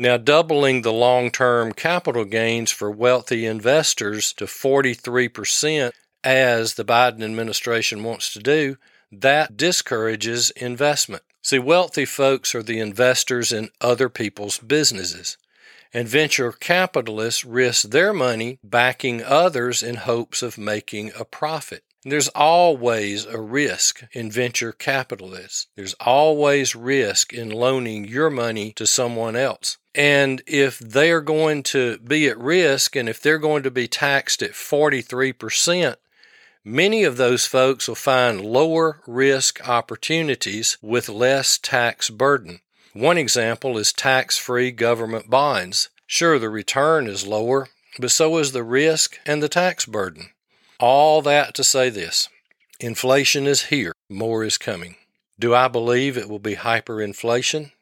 Now, 0.00 0.16
doubling 0.16 0.80
the 0.80 0.94
long 0.94 1.30
term 1.30 1.74
capital 1.74 2.24
gains 2.24 2.70
for 2.70 2.90
wealthy 2.90 3.44
investors 3.44 4.32
to 4.38 4.46
43%, 4.46 5.92
as 6.24 6.72
the 6.72 6.86
Biden 6.86 7.22
administration 7.22 8.02
wants 8.02 8.32
to 8.32 8.38
do, 8.38 8.78
that 9.12 9.58
discourages 9.58 10.52
investment. 10.52 11.22
See, 11.42 11.58
wealthy 11.58 12.06
folks 12.06 12.54
are 12.54 12.62
the 12.62 12.80
investors 12.80 13.52
in 13.52 13.68
other 13.82 14.08
people's 14.08 14.56
businesses, 14.56 15.36
and 15.92 16.08
venture 16.08 16.52
capitalists 16.52 17.44
risk 17.44 17.90
their 17.90 18.14
money 18.14 18.58
backing 18.64 19.22
others 19.22 19.82
in 19.82 19.96
hopes 19.96 20.40
of 20.40 20.56
making 20.56 21.12
a 21.14 21.26
profit. 21.26 21.84
There's 22.02 22.28
always 22.28 23.26
a 23.26 23.38
risk 23.38 24.04
in 24.12 24.30
venture 24.30 24.72
capitalists. 24.72 25.66
There's 25.76 25.94
always 26.00 26.74
risk 26.74 27.34
in 27.34 27.50
loaning 27.50 28.06
your 28.06 28.30
money 28.30 28.72
to 28.74 28.86
someone 28.86 29.36
else. 29.36 29.76
And 29.94 30.42
if 30.46 30.78
they 30.78 31.10
are 31.10 31.20
going 31.20 31.62
to 31.64 31.98
be 31.98 32.26
at 32.28 32.38
risk 32.38 32.96
and 32.96 33.06
if 33.06 33.20
they're 33.20 33.38
going 33.38 33.62
to 33.64 33.70
be 33.70 33.86
taxed 33.86 34.42
at 34.42 34.52
43%, 34.52 35.96
many 36.64 37.04
of 37.04 37.18
those 37.18 37.44
folks 37.44 37.86
will 37.86 37.94
find 37.96 38.40
lower 38.40 39.02
risk 39.06 39.68
opportunities 39.68 40.78
with 40.80 41.10
less 41.10 41.58
tax 41.58 42.08
burden. 42.08 42.60
One 42.94 43.18
example 43.18 43.76
is 43.76 43.92
tax 43.92 44.38
free 44.38 44.70
government 44.70 45.28
bonds. 45.28 45.90
Sure, 46.06 46.38
the 46.38 46.48
return 46.48 47.06
is 47.06 47.26
lower, 47.26 47.68
but 47.98 48.10
so 48.10 48.38
is 48.38 48.52
the 48.52 48.64
risk 48.64 49.18
and 49.26 49.42
the 49.42 49.50
tax 49.50 49.84
burden. 49.84 50.30
All 50.80 51.20
that 51.20 51.54
to 51.56 51.62
say 51.62 51.90
this 51.90 52.30
inflation 52.80 53.46
is 53.46 53.64
here, 53.64 53.92
more 54.08 54.42
is 54.44 54.56
coming. 54.56 54.96
Do 55.38 55.54
I 55.54 55.68
believe 55.68 56.16
it 56.16 56.26
will 56.26 56.38
be 56.38 56.56
hyperinflation? 56.56 57.72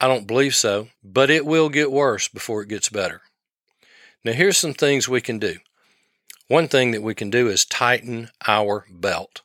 I 0.00 0.06
don't 0.06 0.28
believe 0.28 0.54
so, 0.54 0.90
but 1.02 1.28
it 1.28 1.44
will 1.44 1.68
get 1.68 1.90
worse 1.90 2.28
before 2.28 2.62
it 2.62 2.68
gets 2.68 2.88
better. 2.88 3.22
Now, 4.24 4.32
here's 4.32 4.56
some 4.56 4.74
things 4.74 5.08
we 5.08 5.20
can 5.20 5.40
do. 5.40 5.56
One 6.46 6.68
thing 6.68 6.92
that 6.92 7.02
we 7.02 7.16
can 7.16 7.30
do 7.30 7.48
is 7.48 7.64
tighten 7.64 8.30
our 8.46 8.86
belt. 8.88 9.42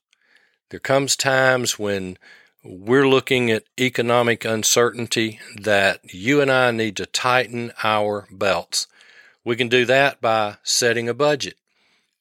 There 0.70 0.80
comes 0.80 1.16
times 1.16 1.80
when 1.80 2.20
we're 2.64 3.08
looking 3.08 3.50
at 3.50 3.64
economic 3.80 4.46
uncertainty 4.46 5.40
that 5.60 6.14
you 6.14 6.40
and 6.40 6.52
I 6.52 6.70
need 6.70 6.98
to 6.98 7.08
tighten 7.08 7.72
our 7.84 8.28
belts. 8.30 8.86
We 9.44 9.56
can 9.56 9.70
do 9.70 9.86
that 9.86 10.22
by 10.22 10.58
setting 10.62 11.10
a 11.10 11.16
budget. 11.16 11.58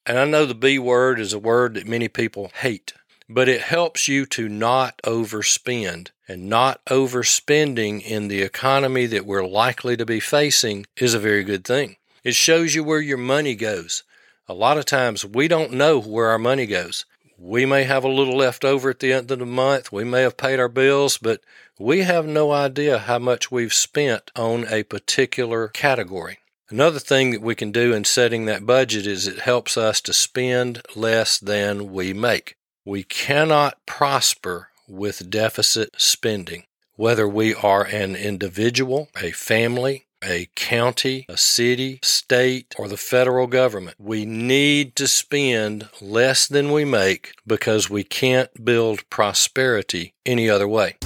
And 0.06 0.18
I 0.18 0.24
know 0.24 0.44
the 0.44 0.54
B 0.54 0.78
word 0.78 1.18
is 1.18 1.32
a 1.32 1.38
word 1.38 1.74
that 1.74 1.86
many 1.86 2.08
people 2.08 2.50
hate, 2.60 2.92
but 3.28 3.48
it 3.48 3.62
helps 3.62 4.06
you 4.06 4.26
to 4.26 4.48
not 4.48 5.00
overspend. 5.02 6.10
And 6.26 6.48
not 6.48 6.82
overspending 6.86 8.02
in 8.02 8.28
the 8.28 8.40
economy 8.40 9.04
that 9.06 9.26
we're 9.26 9.46
likely 9.46 9.94
to 9.98 10.06
be 10.06 10.20
facing 10.20 10.86
is 10.96 11.12
a 11.12 11.18
very 11.18 11.44
good 11.44 11.64
thing. 11.66 11.96
It 12.22 12.34
shows 12.34 12.74
you 12.74 12.82
where 12.82 13.00
your 13.00 13.18
money 13.18 13.54
goes. 13.54 14.04
A 14.48 14.54
lot 14.54 14.78
of 14.78 14.86
times 14.86 15.24
we 15.24 15.48
don't 15.48 15.72
know 15.72 16.00
where 16.00 16.28
our 16.28 16.38
money 16.38 16.64
goes. 16.64 17.04
We 17.36 17.66
may 17.66 17.84
have 17.84 18.04
a 18.04 18.08
little 18.08 18.36
left 18.36 18.64
over 18.64 18.88
at 18.88 19.00
the 19.00 19.12
end 19.12 19.30
of 19.30 19.38
the 19.38 19.44
month. 19.44 19.92
We 19.92 20.04
may 20.04 20.22
have 20.22 20.38
paid 20.38 20.58
our 20.58 20.68
bills, 20.68 21.18
but 21.18 21.42
we 21.78 22.00
have 22.00 22.26
no 22.26 22.52
idea 22.52 22.98
how 23.00 23.18
much 23.18 23.50
we've 23.50 23.74
spent 23.74 24.30
on 24.34 24.66
a 24.70 24.84
particular 24.84 25.68
category. 25.68 26.38
Another 26.74 26.98
thing 26.98 27.30
that 27.30 27.40
we 27.40 27.54
can 27.54 27.70
do 27.70 27.92
in 27.92 28.02
setting 28.02 28.46
that 28.46 28.66
budget 28.66 29.06
is 29.06 29.28
it 29.28 29.38
helps 29.38 29.76
us 29.76 30.00
to 30.00 30.12
spend 30.12 30.82
less 30.96 31.38
than 31.38 31.92
we 31.92 32.12
make. 32.12 32.56
We 32.84 33.04
cannot 33.04 33.78
prosper 33.86 34.70
with 34.88 35.30
deficit 35.30 35.90
spending, 35.98 36.64
whether 36.96 37.28
we 37.28 37.54
are 37.54 37.84
an 37.84 38.16
individual, 38.16 39.08
a 39.22 39.30
family, 39.30 40.06
a 40.20 40.48
county, 40.56 41.26
a 41.28 41.36
city, 41.36 42.00
state, 42.02 42.74
or 42.76 42.88
the 42.88 42.96
federal 42.96 43.46
government. 43.46 43.94
We 44.00 44.24
need 44.26 44.96
to 44.96 45.06
spend 45.06 45.88
less 46.00 46.48
than 46.48 46.72
we 46.72 46.84
make 46.84 47.34
because 47.46 47.88
we 47.88 48.02
can't 48.02 48.64
build 48.64 49.08
prosperity 49.10 50.12
any 50.26 50.50
other 50.50 50.66
way. 50.66 50.96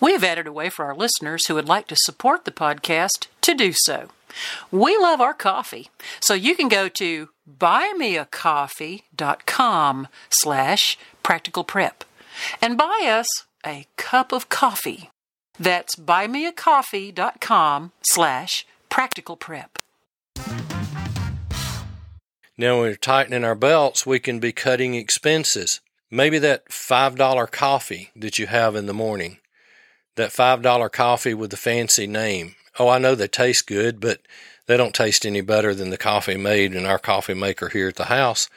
We 0.00 0.12
have 0.12 0.24
added 0.24 0.46
a 0.46 0.52
way 0.52 0.70
for 0.70 0.86
our 0.86 0.94
listeners 0.94 1.46
who 1.46 1.54
would 1.54 1.68
like 1.68 1.86
to 1.88 1.96
support 1.98 2.44
the 2.44 2.50
podcast 2.50 3.26
to 3.42 3.54
do 3.54 3.72
so. 3.74 4.08
We 4.70 4.96
love 4.96 5.20
our 5.20 5.34
coffee, 5.34 5.90
so 6.20 6.34
you 6.34 6.54
can 6.54 6.68
go 6.68 6.88
to 6.88 7.30
buymeacoffee.com 7.58 10.08
slash 10.30 10.98
practical 11.22 11.64
prep 11.64 12.04
and 12.62 12.78
buy 12.78 13.04
us 13.06 13.26
a 13.66 13.86
cup 13.96 14.32
of 14.32 14.48
coffee. 14.48 15.10
That's 15.58 15.96
buymeacoffee.com 15.96 17.92
slash 18.02 18.66
practical 18.88 19.36
prep. 19.36 19.78
Now, 22.56 22.76
when 22.76 22.82
we're 22.82 22.96
tightening 22.96 23.44
our 23.44 23.54
belts, 23.54 24.06
we 24.06 24.18
can 24.18 24.38
be 24.38 24.52
cutting 24.52 24.94
expenses. 24.94 25.80
Maybe 26.10 26.38
that 26.38 26.68
$5 26.68 27.50
coffee 27.50 28.10
that 28.16 28.38
you 28.38 28.46
have 28.46 28.76
in 28.76 28.86
the 28.86 28.94
morning, 28.94 29.38
that 30.20 30.30
$5 30.30 30.92
coffee 30.92 31.34
with 31.34 31.50
the 31.50 31.56
fancy 31.56 32.06
name. 32.06 32.54
Oh, 32.78 32.88
I 32.88 32.98
know 32.98 33.14
they 33.14 33.28
taste 33.28 33.66
good, 33.66 34.00
but 34.00 34.20
they 34.66 34.76
don't 34.76 34.94
taste 34.94 35.26
any 35.26 35.40
better 35.40 35.74
than 35.74 35.90
the 35.90 35.96
coffee 35.98 36.36
made 36.36 36.74
in 36.74 36.86
our 36.86 36.98
coffee 36.98 37.34
maker 37.34 37.68
here 37.68 37.88
at 37.88 37.96
the 37.96 38.04
house 38.04 38.48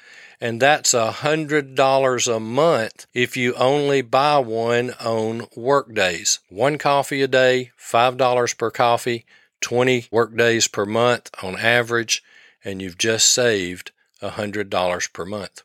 and 0.44 0.62
that's 0.62 0.94
a 0.94 1.10
hundred 1.10 1.74
dollars 1.74 2.28
a 2.28 2.38
month 2.38 3.08
if 3.14 3.38
you 3.38 3.54
only 3.54 4.02
buy 4.02 4.38
one 4.40 4.92
on 5.00 5.48
work 5.56 5.94
days. 5.94 6.40
One 6.50 6.78
coffee 6.78 7.22
a 7.22 7.30
day, 7.30 7.72
five 7.78 8.18
dollars 8.18 8.54
per 8.54 8.70
coffee, 8.70 9.26
20 9.62 10.08
work 10.12 10.36
days 10.36 10.68
per 10.68 10.86
month 10.86 11.30
on 11.42 11.58
average, 11.58 12.22
and 12.62 12.82
you've 12.82 12.98
just 12.98 13.32
saved 13.32 13.92
a 14.22 14.32
hundred 14.32 14.70
dollars 14.70 15.08
per 15.08 15.24
month. 15.24 15.64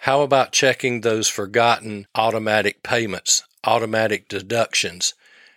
How 0.00 0.20
about 0.20 0.52
checking 0.52 1.00
those 1.00 1.28
forgotten 1.28 2.06
automatic 2.14 2.82
payments, 2.82 3.44
automatic 3.66 4.28
deductions? 4.28 5.14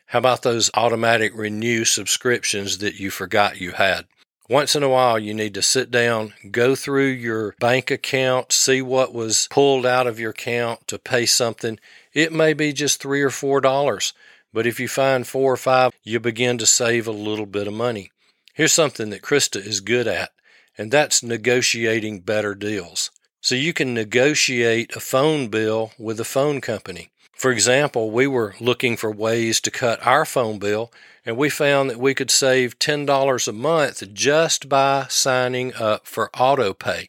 How 0.08 0.20
about 0.20 0.42
those 0.42 0.72
automatic 0.74 1.34
renew 1.36 1.86
subscriptions 1.86 2.80
that 2.80 3.00
you 3.00 3.12
forgot 3.12 3.62
you 3.62 3.72
had? 3.74 4.08
Once 4.50 4.76
in 4.76 4.82
a 4.82 4.90
while, 4.90 5.20
you 5.20 5.32
need 5.32 5.54
to 5.54 5.62
sit 5.62 5.92
down, 5.92 6.34
go 6.50 6.74
through 6.74 7.06
your 7.06 7.54
bank 7.60 7.92
account, 7.92 8.52
see 8.52 8.82
what 8.82 9.14
was 9.14 9.48
pulled 9.52 9.86
out 9.86 10.08
of 10.08 10.20
your 10.20 10.32
account 10.32 10.88
to 10.88 10.98
pay 10.98 11.24
something. 11.28 11.80
It 12.14 12.34
may 12.34 12.54
be 12.54 12.74
just 12.74 13.00
three 13.00 13.22
or 13.22 13.30
four 13.30 13.62
dollars, 13.62 14.14
but 14.52 14.66
if 14.66 14.80
you 14.80 14.88
find 14.88 15.28
four 15.28 15.54
or 15.54 15.58
five, 15.58 15.92
you 16.04 16.20
begin 16.20 16.58
to 16.58 16.66
save 16.66 17.08
a 17.08 17.12
little 17.12 17.46
bit 17.46 17.68
of 17.68 17.74
money. 17.74 18.10
Here's 18.56 18.74
something 18.74 19.12
that 19.12 19.22
Krista 19.22 19.64
is 19.64 19.80
good 19.82 20.08
at, 20.08 20.32
and 20.76 20.92
that's 20.92 21.22
negotiating 21.22 22.22
better 22.22 22.56
deals. 22.56 23.12
So 23.42 23.54
you 23.54 23.72
can 23.72 23.94
negotiate 23.94 24.96
a 24.96 25.00
phone 25.00 25.50
bill 25.50 25.92
with 26.00 26.20
a 26.20 26.26
phone 26.26 26.60
company. 26.60 27.12
For 27.40 27.52
example, 27.52 28.12
we 28.12 28.28
were 28.28 28.54
looking 28.60 28.98
for 28.98 29.10
ways 29.10 29.62
to 29.62 29.72
cut 29.72 30.06
our 30.06 30.26
phone 30.26 30.60
bill, 30.60 30.92
and 31.26 31.38
we 31.38 31.50
found 31.50 31.90
that 31.90 31.98
we 31.98 32.14
could 32.14 32.30
save 32.30 32.78
$10 32.80 33.48
a 33.48 33.54
month 33.54 34.14
just 34.14 34.68
by 34.68 35.06
signing 35.08 35.74
up 35.76 36.06
for 36.06 36.30
AutoPay. 36.34 37.08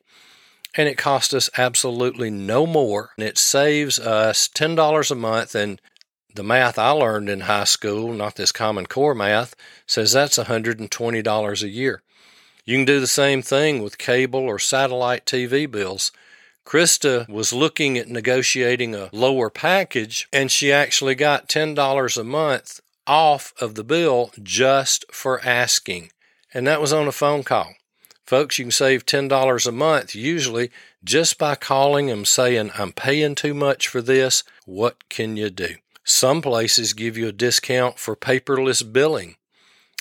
And 0.76 0.88
it 0.88 0.96
cost 0.96 1.34
us 1.34 1.50
absolutely 1.58 2.30
no 2.30 2.64
more. 2.64 3.10
And 3.18 3.26
it 3.26 3.38
saves 3.38 3.98
us 3.98 4.46
$10 4.46 5.10
a 5.10 5.14
month. 5.16 5.56
And 5.56 5.80
the 6.32 6.44
math 6.44 6.78
I 6.78 6.90
learned 6.90 7.28
in 7.28 7.40
high 7.40 7.64
school, 7.64 8.12
not 8.12 8.36
this 8.36 8.52
Common 8.52 8.86
Core 8.86 9.16
math, 9.16 9.56
says 9.84 10.12
that's 10.12 10.38
$120 10.38 11.62
a 11.62 11.68
year. 11.68 12.02
You 12.64 12.76
can 12.76 12.84
do 12.84 13.00
the 13.00 13.08
same 13.08 13.42
thing 13.42 13.82
with 13.82 13.98
cable 13.98 14.42
or 14.42 14.60
satellite 14.60 15.26
TV 15.26 15.68
bills. 15.68 16.12
Krista 16.66 17.28
was 17.28 17.52
looking 17.52 17.98
at 17.98 18.08
negotiating 18.08 18.94
a 18.94 19.10
lower 19.12 19.50
package, 19.50 20.28
and 20.32 20.50
she 20.50 20.72
actually 20.72 21.14
got 21.14 21.48
$10 21.48 22.18
a 22.18 22.24
month 22.24 22.80
off 23.06 23.52
of 23.60 23.74
the 23.74 23.84
bill 23.84 24.30
just 24.42 25.04
for 25.12 25.40
asking. 25.44 26.10
And 26.54 26.66
that 26.66 26.80
was 26.80 26.92
on 26.92 27.08
a 27.08 27.12
phone 27.12 27.42
call. 27.42 27.74
Folks, 28.24 28.58
you 28.58 28.66
can 28.66 28.72
save 28.72 29.04
$10 29.04 29.66
a 29.66 29.72
month 29.72 30.14
usually 30.14 30.70
just 31.02 31.38
by 31.38 31.56
calling 31.56 32.06
them 32.06 32.24
saying, 32.24 32.70
I'm 32.78 32.92
paying 32.92 33.34
too 33.34 33.54
much 33.54 33.88
for 33.88 34.00
this. 34.00 34.44
What 34.66 35.08
can 35.08 35.36
you 35.36 35.50
do? 35.50 35.76
Some 36.04 36.40
places 36.40 36.92
give 36.92 37.16
you 37.16 37.26
a 37.28 37.32
discount 37.32 37.98
for 37.98 38.14
paperless 38.14 38.84
billing. 38.92 39.34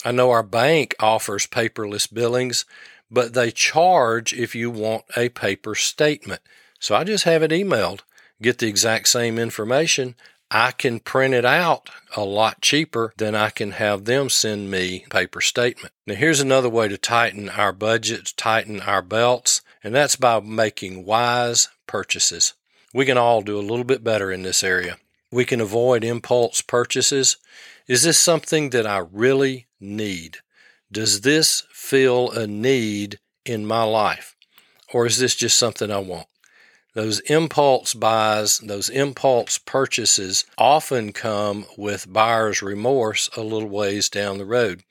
I 0.05 0.11
know 0.11 0.29
our 0.29 0.43
bank 0.43 0.95
offers 0.99 1.47
paperless 1.47 2.11
billings, 2.11 2.65
but 3.11 3.33
they 3.33 3.51
charge 3.51 4.33
if 4.33 4.55
you 4.55 4.69
want 4.69 5.05
a 5.17 5.29
paper 5.29 5.75
statement. 5.75 6.41
So 6.79 6.95
I 6.95 7.03
just 7.03 7.23
have 7.25 7.43
it 7.43 7.51
emailed, 7.51 8.01
get 8.41 8.59
the 8.59 8.67
exact 8.67 9.07
same 9.09 9.37
information. 9.37 10.15
I 10.51 10.71
can 10.71 10.99
print 10.99 11.33
it 11.33 11.45
out 11.45 11.89
a 12.15 12.23
lot 12.23 12.61
cheaper 12.61 13.13
than 13.17 13.35
I 13.35 13.51
can 13.51 13.71
have 13.71 14.05
them 14.05 14.29
send 14.29 14.71
me 14.71 15.05
paper 15.09 15.41
statement. 15.41 15.93
Now 16.07 16.15
here's 16.15 16.39
another 16.39 16.69
way 16.69 16.87
to 16.87 16.97
tighten 16.97 17.49
our 17.49 17.71
budgets, 17.71 18.31
tighten 18.31 18.79
our 18.81 19.03
belts, 19.03 19.61
and 19.83 19.93
that's 19.93 20.15
by 20.15 20.39
making 20.39 21.05
wise, 21.05 21.69
purchases. 21.85 22.53
We 22.93 23.05
can 23.05 23.17
all 23.17 23.41
do 23.41 23.59
a 23.59 23.61
little 23.61 23.83
bit 23.83 24.03
better 24.03 24.31
in 24.31 24.41
this 24.41 24.63
area. 24.63 24.97
We 25.31 25.45
can 25.45 25.61
avoid 25.61 26.03
impulse 26.03 26.61
purchases. 26.61 27.37
Is 27.87 28.01
this 28.01 28.17
something 28.17 28.71
that 28.71 28.87
I 28.87 28.97
really 29.11 29.67
need? 29.79 30.37
Does 30.91 31.21
this 31.21 31.63
fill 31.71 32.31
a 32.31 32.47
need 32.47 33.19
in 33.45 33.65
my 33.65 33.83
life? 33.83 34.35
Or 34.91 35.05
is 35.05 35.19
this 35.19 35.35
just 35.35 35.57
something 35.57 35.91
I 35.91 35.99
want? 35.99 36.27
Those 36.95 37.19
impulse 37.21 37.93
buys, 37.93 38.57
those 38.57 38.89
impulse 38.89 39.59
purchases 39.59 40.45
often 40.57 41.13
come 41.13 41.65
with 41.77 42.11
buyer's 42.11 42.63
remorse 42.63 43.29
a 43.37 43.41
little 43.41 43.69
ways 43.69 44.09
down 44.09 44.39
the 44.39 44.45
road. 44.45 44.83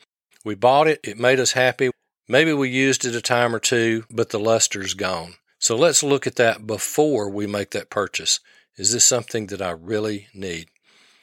We 0.45 0.55
bought 0.55 0.87
it, 0.87 1.01
it 1.03 1.19
made 1.19 1.41
us 1.41 1.53
happy. 1.53 1.91
Maybe 2.29 2.53
we 2.53 2.69
used 2.69 3.05
it 3.05 3.17
a 3.17 3.21
time 3.21 3.55
or 3.55 3.59
two, 3.59 4.05
but 4.09 4.31
the 4.31 4.39
luster's 4.39 4.95
gone. 4.95 5.35
So 5.59 5.75
let's 5.75 6.05
look 6.05 6.27
at 6.27 6.37
that 6.37 6.67
before 6.67 7.29
we 7.29 7.49
make 7.49 7.71
that 7.71 7.91
purchase. 7.91 8.39
Is 8.77 8.93
this 8.93 9.05
something 9.05 9.49
that 9.49 9.61
I 9.61 9.71
really 9.71 10.29
need? 10.33 10.69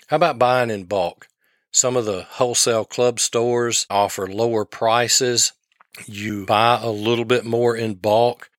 How 0.08 0.18
about 0.18 0.38
buying 0.38 0.70
in 0.70 0.84
bulk? 0.84 1.28
Some 1.76 1.98
of 1.98 2.06
the 2.06 2.24
wholesale 2.24 2.86
club 2.86 3.20
stores 3.20 3.86
offer 3.90 4.28
lower 4.28 4.64
prices. 4.64 5.52
You 6.06 6.46
buy 6.46 6.80
a 6.82 6.90
little 6.90 7.26
bit 7.26 7.44
more 7.44 7.76
in 7.76 7.96
bulk. 7.96 8.50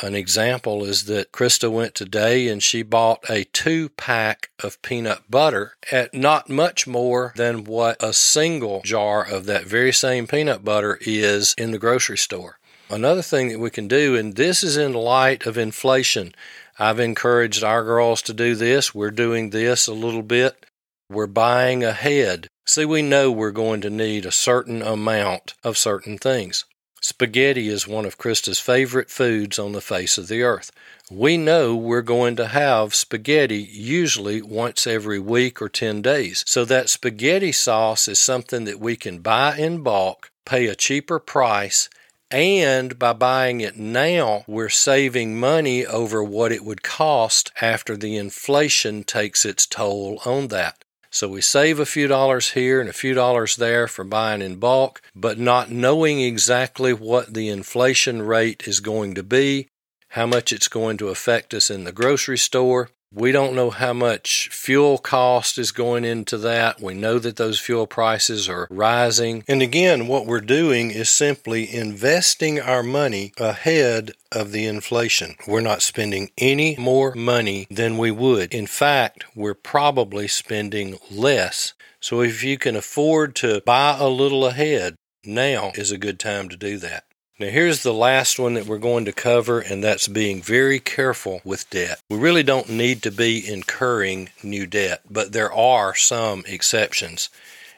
An 0.00 0.14
example 0.14 0.82
is 0.82 1.04
that 1.04 1.32
Krista 1.32 1.70
went 1.70 1.94
today 1.94 2.48
and 2.48 2.62
she 2.62 2.82
bought 2.82 3.28
a 3.28 3.44
two 3.44 3.90
pack 3.90 4.48
of 4.62 4.80
peanut 4.80 5.30
butter 5.30 5.74
at 5.92 6.14
not 6.14 6.48
much 6.48 6.86
more 6.86 7.34
than 7.36 7.64
what 7.64 8.02
a 8.02 8.14
single 8.14 8.80
jar 8.86 9.22
of 9.22 9.44
that 9.44 9.66
very 9.66 9.92
same 9.92 10.26
peanut 10.26 10.64
butter 10.64 10.96
is 11.02 11.54
in 11.58 11.72
the 11.72 11.78
grocery 11.78 12.16
store. 12.16 12.58
Another 12.88 13.20
thing 13.20 13.48
that 13.48 13.60
we 13.60 13.68
can 13.68 13.86
do, 13.86 14.16
and 14.16 14.36
this 14.36 14.64
is 14.64 14.78
in 14.78 14.94
light 14.94 15.44
of 15.44 15.58
inflation, 15.58 16.34
I've 16.78 17.00
encouraged 17.00 17.62
our 17.62 17.84
girls 17.84 18.22
to 18.22 18.32
do 18.32 18.54
this. 18.54 18.94
We're 18.94 19.10
doing 19.10 19.50
this 19.50 19.86
a 19.86 19.92
little 19.92 20.22
bit. 20.22 20.64
We're 21.10 21.26
buying 21.26 21.84
ahead. 21.84 22.48
See, 22.74 22.86
we 22.86 23.02
know 23.02 23.30
we're 23.30 23.50
going 23.50 23.82
to 23.82 23.90
need 23.90 24.24
a 24.24 24.32
certain 24.32 24.80
amount 24.80 25.52
of 25.62 25.76
certain 25.76 26.16
things. 26.16 26.64
Spaghetti 27.02 27.68
is 27.68 27.86
one 27.86 28.06
of 28.06 28.16
Krista's 28.16 28.60
favorite 28.60 29.10
foods 29.10 29.58
on 29.58 29.72
the 29.72 29.82
face 29.82 30.16
of 30.16 30.28
the 30.28 30.40
earth. 30.40 30.70
We 31.10 31.36
know 31.36 31.76
we're 31.76 32.00
going 32.00 32.34
to 32.36 32.46
have 32.46 32.94
spaghetti 32.94 33.58
usually 33.58 34.40
once 34.40 34.86
every 34.86 35.18
week 35.18 35.60
or 35.60 35.68
10 35.68 36.00
days. 36.00 36.44
So 36.46 36.64
that 36.64 36.88
spaghetti 36.88 37.52
sauce 37.52 38.08
is 38.08 38.18
something 38.18 38.64
that 38.64 38.80
we 38.80 38.96
can 38.96 39.18
buy 39.18 39.58
in 39.58 39.82
bulk, 39.82 40.30
pay 40.46 40.66
a 40.66 40.74
cheaper 40.74 41.18
price, 41.18 41.90
and 42.30 42.98
by 42.98 43.12
buying 43.12 43.60
it 43.60 43.76
now, 43.76 44.44
we're 44.46 44.70
saving 44.70 45.38
money 45.38 45.84
over 45.84 46.24
what 46.24 46.52
it 46.52 46.64
would 46.64 46.82
cost 46.82 47.52
after 47.60 47.98
the 47.98 48.16
inflation 48.16 49.04
takes 49.04 49.44
its 49.44 49.66
toll 49.66 50.22
on 50.24 50.48
that. 50.48 50.81
So 51.14 51.28
we 51.28 51.42
save 51.42 51.78
a 51.78 51.84
few 51.84 52.08
dollars 52.08 52.52
here 52.52 52.80
and 52.80 52.88
a 52.88 52.94
few 52.94 53.12
dollars 53.12 53.56
there 53.56 53.86
for 53.86 54.02
buying 54.02 54.40
in 54.40 54.56
bulk, 54.56 55.02
but 55.14 55.38
not 55.38 55.70
knowing 55.70 56.22
exactly 56.22 56.94
what 56.94 57.34
the 57.34 57.50
inflation 57.50 58.22
rate 58.22 58.66
is 58.66 58.80
going 58.80 59.14
to 59.16 59.22
be, 59.22 59.68
how 60.08 60.24
much 60.24 60.54
it's 60.54 60.68
going 60.68 60.96
to 60.96 61.10
affect 61.10 61.52
us 61.52 61.70
in 61.70 61.84
the 61.84 61.92
grocery 61.92 62.38
store. 62.38 62.88
We 63.14 63.30
don't 63.30 63.54
know 63.54 63.68
how 63.68 63.92
much 63.92 64.48
fuel 64.50 64.96
cost 64.96 65.58
is 65.58 65.70
going 65.70 66.06
into 66.06 66.38
that. 66.38 66.80
We 66.80 66.94
know 66.94 67.18
that 67.18 67.36
those 67.36 67.60
fuel 67.60 67.86
prices 67.86 68.48
are 68.48 68.66
rising. 68.70 69.44
And 69.46 69.60
again, 69.60 70.06
what 70.06 70.24
we're 70.24 70.40
doing 70.40 70.90
is 70.90 71.10
simply 71.10 71.70
investing 71.74 72.58
our 72.58 72.82
money 72.82 73.34
ahead 73.38 74.12
of 74.30 74.52
the 74.52 74.64
inflation. 74.64 75.36
We're 75.46 75.60
not 75.60 75.82
spending 75.82 76.30
any 76.38 76.74
more 76.76 77.14
money 77.14 77.66
than 77.70 77.98
we 77.98 78.10
would. 78.10 78.54
In 78.54 78.66
fact, 78.66 79.26
we're 79.34 79.52
probably 79.52 80.26
spending 80.26 80.98
less. 81.10 81.74
So 82.00 82.22
if 82.22 82.42
you 82.42 82.56
can 82.56 82.76
afford 82.76 83.34
to 83.36 83.60
buy 83.66 83.96
a 83.98 84.08
little 84.08 84.46
ahead, 84.46 84.96
now 85.22 85.72
is 85.74 85.92
a 85.92 85.98
good 85.98 86.18
time 86.18 86.48
to 86.48 86.56
do 86.56 86.78
that. 86.78 87.04
Now, 87.38 87.48
here's 87.48 87.82
the 87.82 87.94
last 87.94 88.38
one 88.38 88.54
that 88.54 88.66
we're 88.66 88.78
going 88.78 89.06
to 89.06 89.12
cover, 89.12 89.58
and 89.58 89.82
that's 89.82 90.06
being 90.06 90.42
very 90.42 90.78
careful 90.78 91.40
with 91.44 91.68
debt. 91.70 91.98
We 92.10 92.18
really 92.18 92.42
don't 92.42 92.68
need 92.68 93.02
to 93.02 93.10
be 93.10 93.46
incurring 93.46 94.28
new 94.42 94.66
debt, 94.66 95.00
but 95.10 95.32
there 95.32 95.52
are 95.52 95.94
some 95.94 96.44
exceptions. 96.46 97.30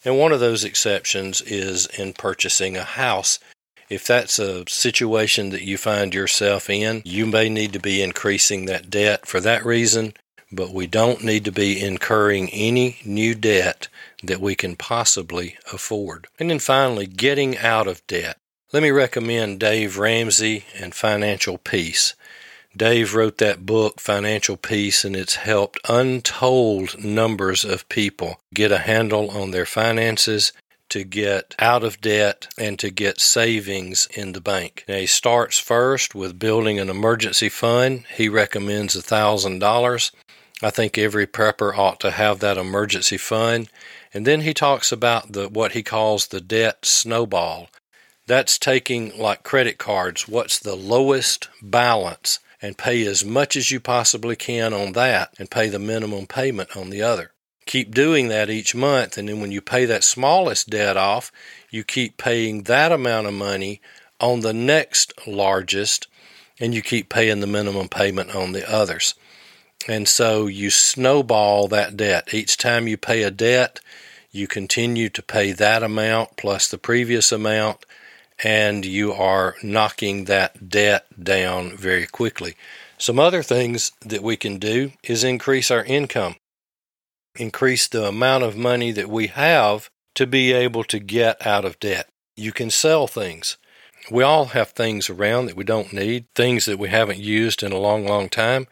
And 0.05 0.19
one 0.19 0.33
of 0.33 0.41
those 0.41 0.65
exceptions 0.65 1.41
is 1.41 1.87
in 1.87 2.13
purchasing 2.13 2.77
a 2.77 2.83
house. 2.83 3.39
If 3.89 4.07
that's 4.07 4.39
a 4.39 4.65
situation 4.69 5.51
that 5.51 5.63
you 5.63 5.79
find 5.79 6.13
yourself 6.13 6.69
in, 6.69 7.03
you 7.05 7.25
may 7.25 7.49
need 7.49 7.73
to 7.75 7.81
be 7.81 8.03
increasing 8.03 8.67
that 8.67 8.91
debt 8.91 9.25
for 9.25 9.41
that 9.41 9.65
reason, 9.65 10.15
but 10.51 10.73
we 10.73 10.87
don't 10.87 11.23
need 11.25 11.45
to 11.45 11.53
be 11.53 11.83
incurring 11.83 12.51
any 12.51 12.99
new 13.05 13.35
debt 13.35 13.89
that 14.23 14.41
we 14.41 14.55
can 14.55 14.75
possibly 14.75 15.57
afford. 15.73 16.27
And 16.39 16.51
then 16.51 16.59
finally, 16.59 17.07
getting 17.07 17.57
out 17.57 17.87
of 17.87 18.07
debt. 18.07 18.37
Let 18.75 18.83
me 18.83 18.91
recommend 18.91 19.61
Dave 19.61 19.99
Ramsey 19.99 20.65
and 20.77 20.93
Financial 20.93 21.59
Peace. 21.59 22.17
Dave 22.77 23.15
wrote 23.15 23.39
that 23.39 23.65
book, 23.65 24.01
Financial 24.01 24.57
Peace, 24.57 25.05
and 25.05 25.15
it's 25.15 25.37
helped 25.37 25.79
untold 25.89 26.99
numbers 26.99 27.65
of 27.65 27.89
people 27.89 28.41
get 28.53 28.73
a 28.73 28.79
handle 28.79 29.31
on 29.31 29.53
their 29.53 29.65
finances, 29.65 30.53
to 30.89 31.05
get 31.05 31.55
out 31.61 31.85
of 31.85 32.01
debt, 32.01 32.49
and 32.59 32.77
to 32.81 32.91
get 32.91 33.21
savings 33.21 34.09
in 34.13 34.33
the 34.33 34.41
bank. 34.41 34.85
Now, 34.89 34.97
he 34.97 35.07
starts 35.07 35.61
first 35.61 36.17
with 36.17 36.41
building 36.41 36.81
an 36.81 36.91
emergency 36.91 37.51
fund. 37.51 38.03
He 38.17 38.29
recommends 38.29 38.97
$1,000. 38.97 40.11
I 40.65 40.71
think 40.71 40.99
every 40.99 41.29
prepper 41.29 41.79
ought 41.79 42.01
to 42.01 42.11
have 42.11 42.41
that 42.41 42.59
emergency 42.59 43.19
fund. 43.19 43.69
And 44.13 44.27
then 44.27 44.41
he 44.41 44.53
talks 44.53 44.91
about 44.91 45.31
the 45.31 45.49
what 45.49 45.73
he 45.73 45.85
calls 45.85 46.27
the 46.27 46.41
debt 46.41 46.85
snowball. 46.85 47.69
That's 48.27 48.59
taking 48.59 49.17
like 49.19 49.43
credit 49.43 49.77
cards, 49.77 50.27
what's 50.27 50.59
the 50.59 50.75
lowest 50.75 51.49
balance, 51.61 52.39
and 52.63 52.79
pay 52.79 53.05
as 53.07 53.25
much 53.25 53.55
as 53.55 53.71
you 53.71 53.81
possibly 53.81 54.35
can 54.37 54.73
on 54.73 54.93
that 54.93 55.35
and 55.39 55.51
pay 55.51 55.69
the 55.69 55.79
minimum 55.79 56.27
payment 56.27 56.75
on 56.75 56.89
the 56.89 57.03
other. 57.03 57.33
Keep 57.67 57.95
doing 57.95 58.29
that 58.29 58.49
each 58.49 58.75
month, 58.75 59.19
and 59.19 59.29
then 59.29 59.41
when 59.41 59.51
you 59.51 59.61
pay 59.61 59.85
that 59.85 60.05
smallest 60.05 60.71
debt 60.71 60.97
off, 60.97 61.31
you 61.71 61.85
keep 61.85 62.17
paying 62.17 62.63
that 62.63 62.93
amount 62.93 63.27
of 63.27 63.35
money 63.35 63.81
on 64.21 64.41
the 64.41 64.55
next 64.55 65.13
largest, 65.27 66.07
and 66.59 66.75
you 66.75 66.81
keep 66.81 67.09
paying 67.09 67.41
the 67.41 67.47
minimum 67.47 67.89
payment 67.89 68.35
on 68.35 68.53
the 68.53 68.71
others. 68.71 69.15
And 69.87 70.09
so 70.09 70.47
you 70.47 70.71
snowball 70.71 71.69
that 71.69 71.97
debt. 71.97 72.33
Each 72.33 72.57
time 72.57 72.89
you 72.89 72.97
pay 72.97 73.23
a 73.23 73.31
debt, 73.31 73.81
you 74.31 74.47
continue 74.47 75.11
to 75.11 75.23
pay 75.23 75.53
that 75.53 75.83
amount 75.83 76.37
plus 76.37 76.69
the 76.69 76.79
previous 76.79 77.31
amount 77.33 77.85
and 78.43 78.85
you 78.85 79.13
are 79.13 79.55
knocking 79.63 80.25
that 80.25 80.69
debt 80.69 81.07
down 81.23 81.77
very 81.77 82.07
quickly. 82.07 82.55
Some 82.99 83.19
other 83.19 83.43
things 83.43 83.93
that 84.05 84.23
we 84.23 84.37
can 84.37 84.59
do 84.59 84.93
is 85.03 85.25
increase 85.25 85.71
our 85.71 85.85
income, 85.85 86.37
increase 87.37 87.87
the 87.87 88.07
amount 88.07 88.45
of 88.45 88.57
money 88.57 88.93
that 88.93 89.09
we 89.09 89.29
have 89.29 89.91
to 90.15 90.27
be 90.27 90.53
able 90.53 90.85
to 90.85 90.99
get 90.99 91.45
out 91.47 91.65
of 91.65 91.79
debt. 91.81 92.09
You 92.37 92.53
can 92.53 92.71
sell 92.71 93.07
things. 93.07 93.57
We 94.11 94.23
all 94.23 94.47
have 94.47 94.71
things 94.71 95.09
around 95.09 95.47
that 95.47 95.57
we 95.57 95.65
don't 95.65 95.93
need, 95.93 96.27
things 96.35 96.67
that 96.67 96.79
we 96.79 96.89
haven't 96.89 97.19
used 97.19 97.63
in 97.63 97.73
a 97.73 97.79
long, 97.79 98.07
long 98.07 98.29
time. 98.29 98.67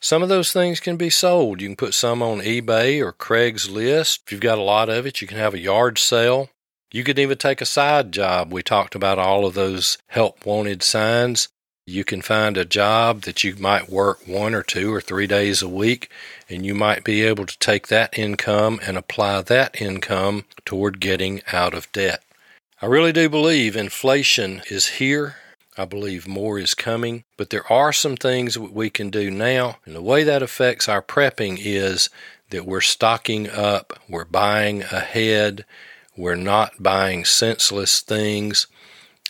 Some 0.00 0.22
of 0.22 0.30
those 0.30 0.52
things 0.52 0.80
can 0.80 0.96
be 0.96 1.10
sold. 1.10 1.60
You 1.60 1.68
can 1.68 1.76
put 1.76 1.92
some 1.92 2.22
on 2.22 2.40
eBay 2.40 3.04
or 3.04 3.12
Craigslist. 3.12 4.20
If 4.24 4.32
you've 4.32 4.40
got 4.40 4.58
a 4.58 4.62
lot 4.62 4.88
of 4.88 5.04
it, 5.04 5.20
you 5.20 5.26
can 5.26 5.36
have 5.36 5.52
a 5.52 5.58
yard 5.58 5.98
sale. 5.98 6.48
You 6.92 7.04
could 7.04 7.18
even 7.20 7.38
take 7.38 7.60
a 7.60 7.66
side 7.66 8.10
job. 8.10 8.52
We 8.52 8.62
talked 8.62 8.96
about 8.96 9.18
all 9.18 9.46
of 9.46 9.54
those 9.54 9.98
help 10.08 10.44
wanted 10.44 10.82
signs. 10.82 11.48
You 11.86 12.04
can 12.04 12.20
find 12.20 12.56
a 12.56 12.64
job 12.64 13.22
that 13.22 13.44
you 13.44 13.56
might 13.56 13.88
work 13.88 14.26
one 14.26 14.54
or 14.54 14.62
two 14.62 14.92
or 14.92 15.00
three 15.00 15.26
days 15.26 15.62
a 15.62 15.68
week, 15.68 16.10
and 16.48 16.66
you 16.66 16.74
might 16.74 17.04
be 17.04 17.22
able 17.22 17.46
to 17.46 17.58
take 17.58 17.88
that 17.88 18.16
income 18.18 18.80
and 18.84 18.96
apply 18.96 19.42
that 19.42 19.80
income 19.80 20.44
toward 20.64 21.00
getting 21.00 21.42
out 21.52 21.74
of 21.74 21.90
debt. 21.92 22.22
I 22.82 22.86
really 22.86 23.12
do 23.12 23.28
believe 23.28 23.76
inflation 23.76 24.62
is 24.70 24.86
here. 24.98 25.36
I 25.76 25.84
believe 25.84 26.26
more 26.26 26.58
is 26.58 26.74
coming, 26.74 27.24
but 27.36 27.50
there 27.50 27.70
are 27.72 27.92
some 27.92 28.16
things 28.16 28.58
we 28.58 28.90
can 28.90 29.10
do 29.10 29.30
now, 29.30 29.78
and 29.84 29.94
the 29.94 30.02
way 30.02 30.24
that 30.24 30.42
affects 30.42 30.88
our 30.88 31.02
prepping 31.02 31.58
is 31.60 32.10
that 32.50 32.66
we're 32.66 32.80
stocking 32.80 33.48
up, 33.48 33.98
we're 34.08 34.24
buying 34.24 34.82
ahead, 34.82 35.64
we're 36.20 36.34
not 36.34 36.82
buying 36.82 37.24
senseless 37.24 38.00
things. 38.00 38.66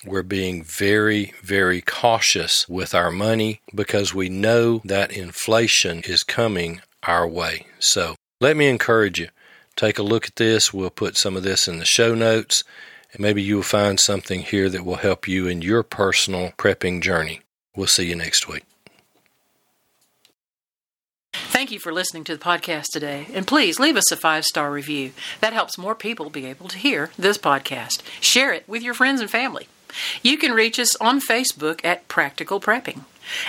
We're 0.04 0.24
being 0.24 0.64
very, 0.64 1.34
very 1.40 1.80
cautious 1.80 2.68
with 2.68 2.96
our 2.96 3.12
money 3.12 3.60
because 3.72 4.12
we 4.12 4.28
know 4.28 4.80
that 4.84 5.12
inflation 5.12 6.00
is 6.00 6.24
coming 6.24 6.80
our 7.04 7.28
way. 7.28 7.66
So 7.78 8.16
let 8.40 8.56
me 8.56 8.68
encourage 8.68 9.20
you. 9.20 9.28
Take 9.76 9.98
a 9.98 10.02
look 10.02 10.26
at 10.26 10.36
this. 10.36 10.74
We'll 10.74 10.90
put 10.90 11.16
some 11.16 11.36
of 11.36 11.44
this 11.44 11.68
in 11.68 11.78
the 11.78 11.84
show 11.84 12.14
notes, 12.14 12.64
and 13.12 13.20
maybe 13.20 13.40
you'll 13.40 13.62
find 13.62 14.00
something 14.00 14.40
here 14.40 14.68
that 14.68 14.84
will 14.84 14.96
help 14.96 15.28
you 15.28 15.46
in 15.46 15.62
your 15.62 15.84
personal 15.84 16.52
prepping 16.58 17.02
journey. 17.02 17.42
We'll 17.76 17.86
see 17.86 18.08
you 18.08 18.16
next 18.16 18.48
week. 18.48 18.64
Thank 21.32 21.70
you 21.70 21.78
for 21.78 21.92
listening 21.92 22.24
to 22.24 22.36
the 22.36 22.42
podcast 22.42 22.86
today, 22.92 23.26
and 23.32 23.46
please 23.46 23.78
leave 23.78 23.96
us 23.96 24.10
a 24.10 24.16
five 24.16 24.44
star 24.44 24.70
review. 24.70 25.12
That 25.40 25.52
helps 25.52 25.78
more 25.78 25.94
people 25.94 26.28
be 26.30 26.46
able 26.46 26.68
to 26.68 26.78
hear 26.78 27.10
this 27.18 27.38
podcast. 27.38 28.02
Share 28.20 28.52
it 28.52 28.68
with 28.68 28.82
your 28.82 28.94
friends 28.94 29.20
and 29.20 29.30
family. 29.30 29.68
You 30.22 30.36
can 30.38 30.52
reach 30.52 30.78
us 30.78 30.96
on 30.96 31.20
Facebook 31.20 31.84
at 31.84 32.08
Practical 32.08 32.60
Prepping. 32.60 33.00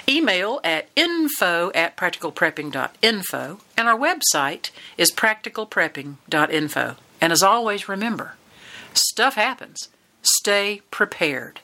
Email 0.08 0.60
at 0.64 0.90
info 0.96 1.72
at 1.74 1.98
practicalprepping.info, 1.98 3.60
and 3.78 3.88
our 3.88 3.98
website 3.98 4.70
is 4.98 5.12
practicalprepping.info. 5.12 6.96
And 7.20 7.34
as 7.34 7.44
always, 7.44 7.90
remember 7.90 8.36
stuff 8.94 9.36
happens. 9.36 9.90
Stay 10.22 10.82
prepared. 10.92 11.62